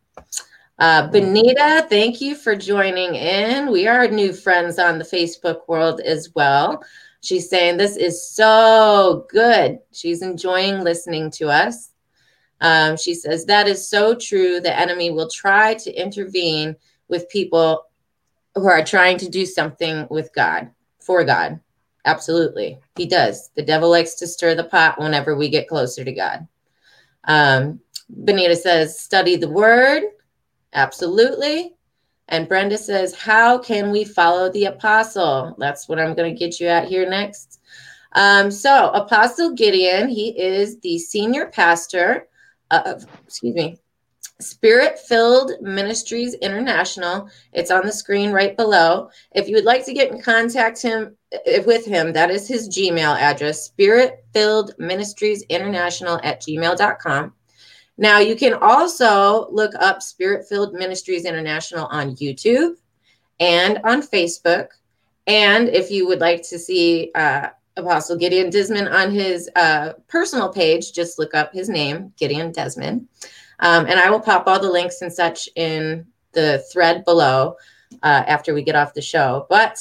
[0.78, 3.70] Uh, Benita, thank you for joining in.
[3.70, 6.82] We are new friends on the Facebook world as well.
[7.20, 9.78] She's saying this is so good.
[9.92, 11.90] She's enjoying listening to us.
[12.60, 14.60] Um, she says that is so true.
[14.60, 16.76] The enemy will try to intervene
[17.08, 17.86] with people
[18.54, 20.70] who are trying to do something with God,
[21.00, 21.60] for God.
[22.04, 22.78] Absolutely.
[22.96, 23.50] He does.
[23.56, 26.46] The devil likes to stir the pot whenever we get closer to God.
[27.24, 27.80] Um,
[28.10, 30.02] Benita says, study the word.
[30.74, 31.74] Absolutely.
[32.28, 35.54] And Brenda says, how can we follow the apostle?
[35.58, 37.60] That's what I'm going to get you at here next.
[38.12, 42.28] Um, so, Apostle Gideon, he is the senior pastor
[42.70, 43.78] of, excuse me,
[44.40, 47.28] Spirit Filled Ministries International.
[47.52, 49.10] It's on the screen right below.
[49.34, 52.68] If you would like to get in contact him uh, with him, that is his
[52.68, 57.32] Gmail address, Spirit Filled Ministries International at gmail.com.
[57.96, 62.74] Now you can also look up Spirit Filled Ministries International on YouTube
[63.38, 64.68] and on Facebook.
[65.26, 70.48] And if you would like to see uh, Apostle Gideon Desmond on his uh, personal
[70.48, 73.08] page, just look up his name, Gideon Desmond.
[73.60, 77.56] Um, and I will pop all the links and such in the thread below
[78.02, 79.46] uh, after we get off the show.
[79.48, 79.78] But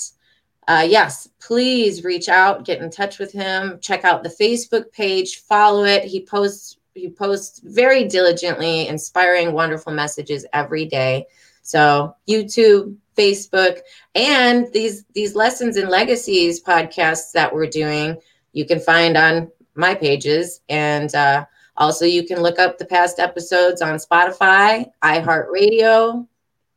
[0.67, 5.41] uh, yes, please reach out, get in touch with him, check out the Facebook page,
[5.41, 6.03] follow it.
[6.03, 11.25] He posts he posts very diligently, inspiring, wonderful messages every day.
[11.63, 13.79] So YouTube, Facebook,
[14.15, 18.17] and these these lessons and legacies podcasts that we're doing,
[18.51, 21.45] you can find on my pages, and uh,
[21.77, 26.27] also you can look up the past episodes on Spotify, iHeartRadio,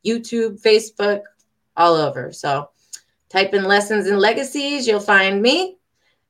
[0.05, 1.23] YouTube, Facebook,
[1.77, 2.33] all over.
[2.33, 2.71] So
[3.29, 5.77] type in lessons and legacies, you'll find me.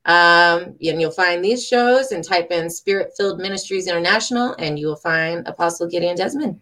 [0.06, 4.86] Um, and you'll find these shows and type in Spirit Filled Ministries International, and you
[4.86, 6.60] will find Apostle Gideon Desmond.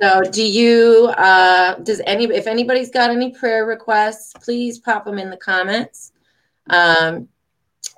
[0.00, 5.18] So, do you, uh, does any, if anybody's got any prayer requests, please pop them
[5.18, 6.12] in the comments.
[6.70, 7.28] Um,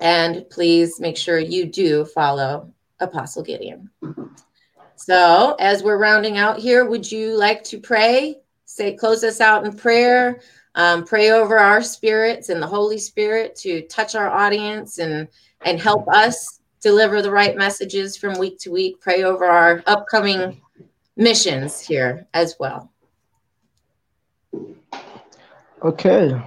[0.00, 3.90] and please make sure you do follow Apostle Gideon.
[4.96, 8.40] So, as we're rounding out here, would you like to pray?
[8.66, 10.40] Say, close us out in prayer.
[10.74, 15.26] Um, pray over our spirits and the Holy Spirit to touch our audience and
[15.62, 19.00] and help us deliver the right messages from week to week.
[19.00, 20.60] Pray over our upcoming
[21.16, 22.90] missions here as well.
[25.82, 26.40] Okay.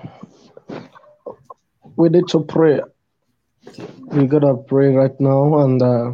[1.95, 2.82] We need to pray.
[4.08, 6.14] We gotta pray right now and uh,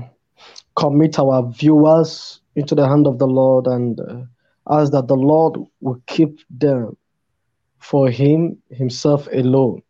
[0.80, 4.22] commit our viewers into the hand of the Lord and uh,
[4.70, 6.96] ask that the Lord will keep them
[7.80, 9.82] for him himself alone.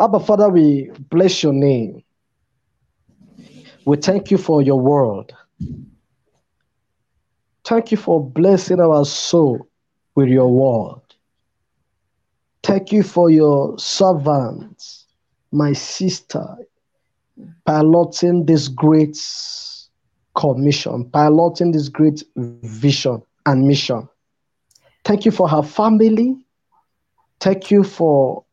[0.00, 2.02] Abba, Father, we bless your name.
[3.84, 5.32] We thank you for your word.
[7.64, 9.68] Thank you for blessing our soul
[10.14, 11.02] with your word.
[12.62, 15.06] Thank you for your servants,
[15.50, 16.46] my sister,
[17.66, 19.16] piloting this great
[20.38, 24.08] commission, piloting this great vision and mission.
[25.04, 26.36] Thank you for her family.
[27.40, 28.44] Thank you for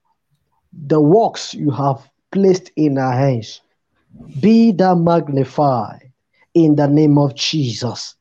[0.73, 3.61] the works you have placed in her hands.
[4.41, 6.11] Be thou magnified
[6.55, 8.15] in the name of Jesus.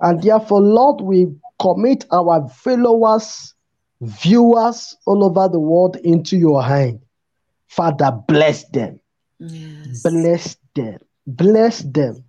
[0.00, 1.28] And therefore, Lord, we
[1.60, 3.54] commit our followers,
[4.00, 7.00] viewers all over the world into your hand.
[7.68, 8.98] Father, bless them.
[9.38, 10.02] Yes.
[10.02, 10.98] Bless them.
[11.26, 12.24] Bless them.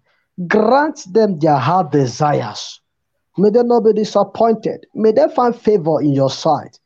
[0.48, 2.80] Grant them their heart desires.
[3.38, 4.86] May they not be disappointed.
[4.94, 6.80] May they find favor in your sight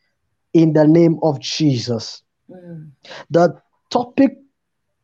[0.53, 2.21] in the name of Jesus.
[2.49, 2.91] Mm.
[3.29, 4.37] The topic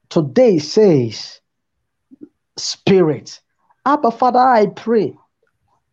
[0.09, 1.39] today says,
[2.57, 3.39] Spirit.
[3.85, 5.15] Abba, Father, I pray,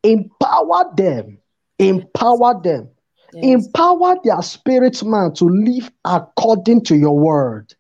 [0.03, 1.39] empower them,
[1.79, 2.91] empower them,
[3.33, 3.45] yes.
[3.45, 7.75] empower their spirit man to live according to your word.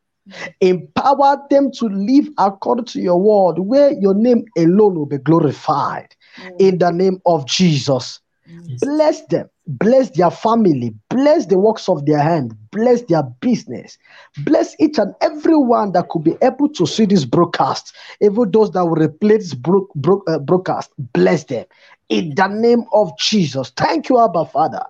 [0.60, 6.14] Empower them to live according to your word, where your name alone will be glorified.
[6.38, 6.60] Mm.
[6.60, 8.20] In the name of Jesus.
[8.46, 8.80] Yes.
[8.80, 13.98] Bless them bless their family, bless the works of their hand, bless their business,
[14.44, 18.70] bless each and every one that could be able to see this broadcast, even those
[18.72, 21.64] that will replay this bro- bro- uh, broadcast, bless them
[22.08, 23.70] in the name of Jesus.
[23.70, 24.84] Thank you, Abba Father.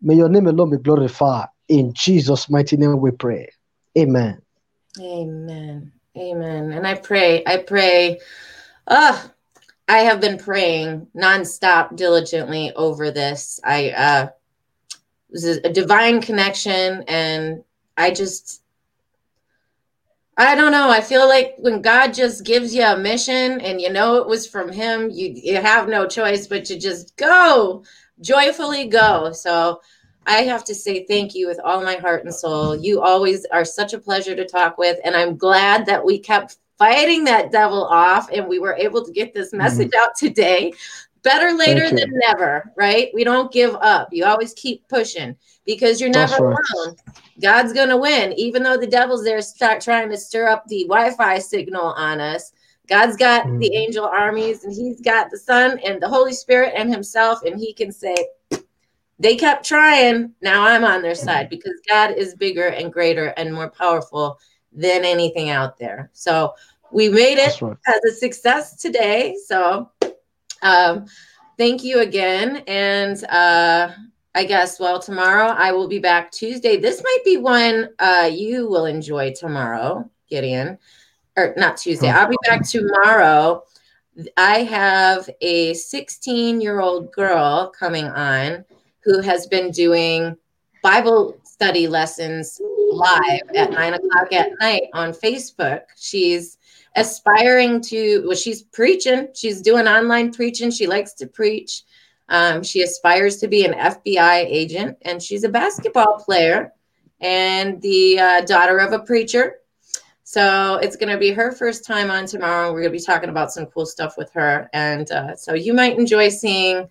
[0.00, 1.48] May your name alone be glorified.
[1.68, 3.50] In Jesus' mighty name we pray.
[3.96, 4.40] Amen.
[5.00, 5.92] Amen.
[6.16, 6.72] Amen.
[6.72, 8.20] And I pray, I pray,
[8.88, 9.28] ah, uh,
[9.88, 13.58] I have been praying nonstop, diligently over this.
[13.64, 14.28] I uh,
[15.28, 17.64] it was a divine connection, and
[17.96, 18.62] I just,
[20.36, 20.90] I don't know.
[20.90, 24.46] I feel like when God just gives you a mission, and you know it was
[24.46, 27.84] from Him, you you have no choice but to just go
[28.20, 29.32] joyfully go.
[29.32, 29.80] So.
[30.26, 32.76] I have to say thank you with all my heart and soul.
[32.76, 36.58] You always are such a pleasure to talk with, and I'm glad that we kept
[36.80, 39.58] fighting that devil off and we were able to get this mm-hmm.
[39.58, 40.00] message mm-hmm.
[40.02, 40.72] out today
[41.22, 46.08] better later than never right we don't give up you always keep pushing because you're
[46.08, 46.58] never right.
[46.74, 46.96] alone
[47.42, 51.38] god's gonna win even though the devil's there start trying to stir up the wi-fi
[51.38, 52.52] signal on us
[52.88, 53.58] god's got mm-hmm.
[53.58, 57.60] the angel armies and he's got the son and the holy spirit and himself and
[57.60, 58.16] he can say
[59.20, 63.54] they kept trying now i'm on their side because god is bigger and greater and
[63.54, 64.38] more powerful
[64.72, 66.52] than anything out there so
[66.92, 67.76] we made it right.
[67.86, 69.36] as a success today.
[69.46, 69.90] So
[70.62, 71.06] um,
[71.56, 72.62] thank you again.
[72.66, 73.92] And uh,
[74.34, 76.76] I guess, well, tomorrow I will be back Tuesday.
[76.76, 80.78] This might be one uh, you will enjoy tomorrow, Gideon.
[81.36, 82.10] Or not Tuesday.
[82.10, 83.62] I'll be back tomorrow.
[84.36, 88.64] I have a 16 year old girl coming on
[89.04, 90.36] who has been doing
[90.82, 95.82] Bible study lessons live at nine o'clock at night on Facebook.
[95.96, 96.58] She's
[96.96, 101.84] aspiring to well she's preaching she's doing online preaching she likes to preach
[102.30, 106.72] um, she aspires to be an fbi agent and she's a basketball player
[107.20, 109.56] and the uh, daughter of a preacher.
[110.24, 112.72] So it's going to be her first time on tomorrow.
[112.72, 114.70] We're going to be talking about some cool stuff with her.
[114.72, 116.88] And uh, so you might enjoy seeing,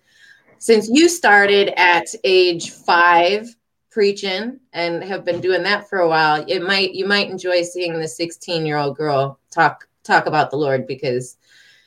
[0.60, 3.48] since you started at age five
[3.90, 7.98] preaching and have been doing that for a while, it might you might enjoy seeing
[7.98, 11.38] the 16 year old girl talk talk about the Lord because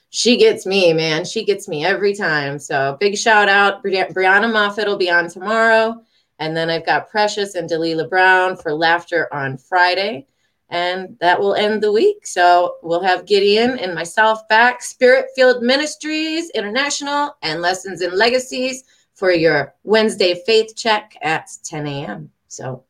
[0.09, 1.23] she gets me, man.
[1.23, 2.57] She gets me every time.
[2.57, 3.83] So big shout out.
[3.83, 6.01] Bri- Brianna Moffat will be on tomorrow.
[6.39, 10.25] And then I've got Precious and Delilah Brown for laughter on Friday.
[10.73, 12.25] And that will end the week.
[12.25, 18.83] So we'll have Gideon and myself back, Spirit Field Ministries International, and Lessons and Legacies
[19.13, 22.31] for your Wednesday faith check at 10 a.m.
[22.47, 22.83] So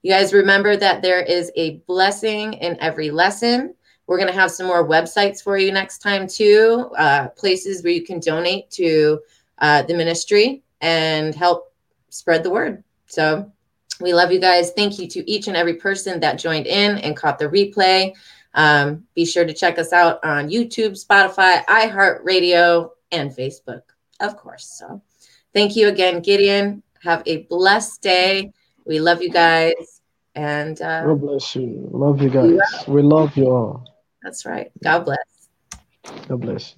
[0.00, 3.74] you guys remember that there is a blessing in every lesson.
[4.06, 7.92] We're going to have some more websites for you next time, too, uh, places where
[7.92, 9.20] you can donate to
[9.58, 11.74] uh, the ministry and help
[12.08, 12.82] spread the word.
[13.08, 13.52] So
[14.00, 14.72] we love you guys.
[14.72, 18.14] Thank you to each and every person that joined in and caught the replay.
[18.54, 23.82] Um, be sure to check us out on YouTube, Spotify, iHeartRadio, and Facebook,
[24.20, 24.66] of course.
[24.66, 25.02] So
[25.54, 26.82] thank you again, Gideon.
[27.02, 28.52] Have a blessed day.
[28.84, 30.00] We love you guys.
[30.34, 31.88] And uh, God bless you.
[31.92, 32.86] Love you guys.
[32.86, 33.84] We love you all.
[34.22, 34.70] That's right.
[34.82, 35.48] God bless.
[36.28, 36.76] God bless.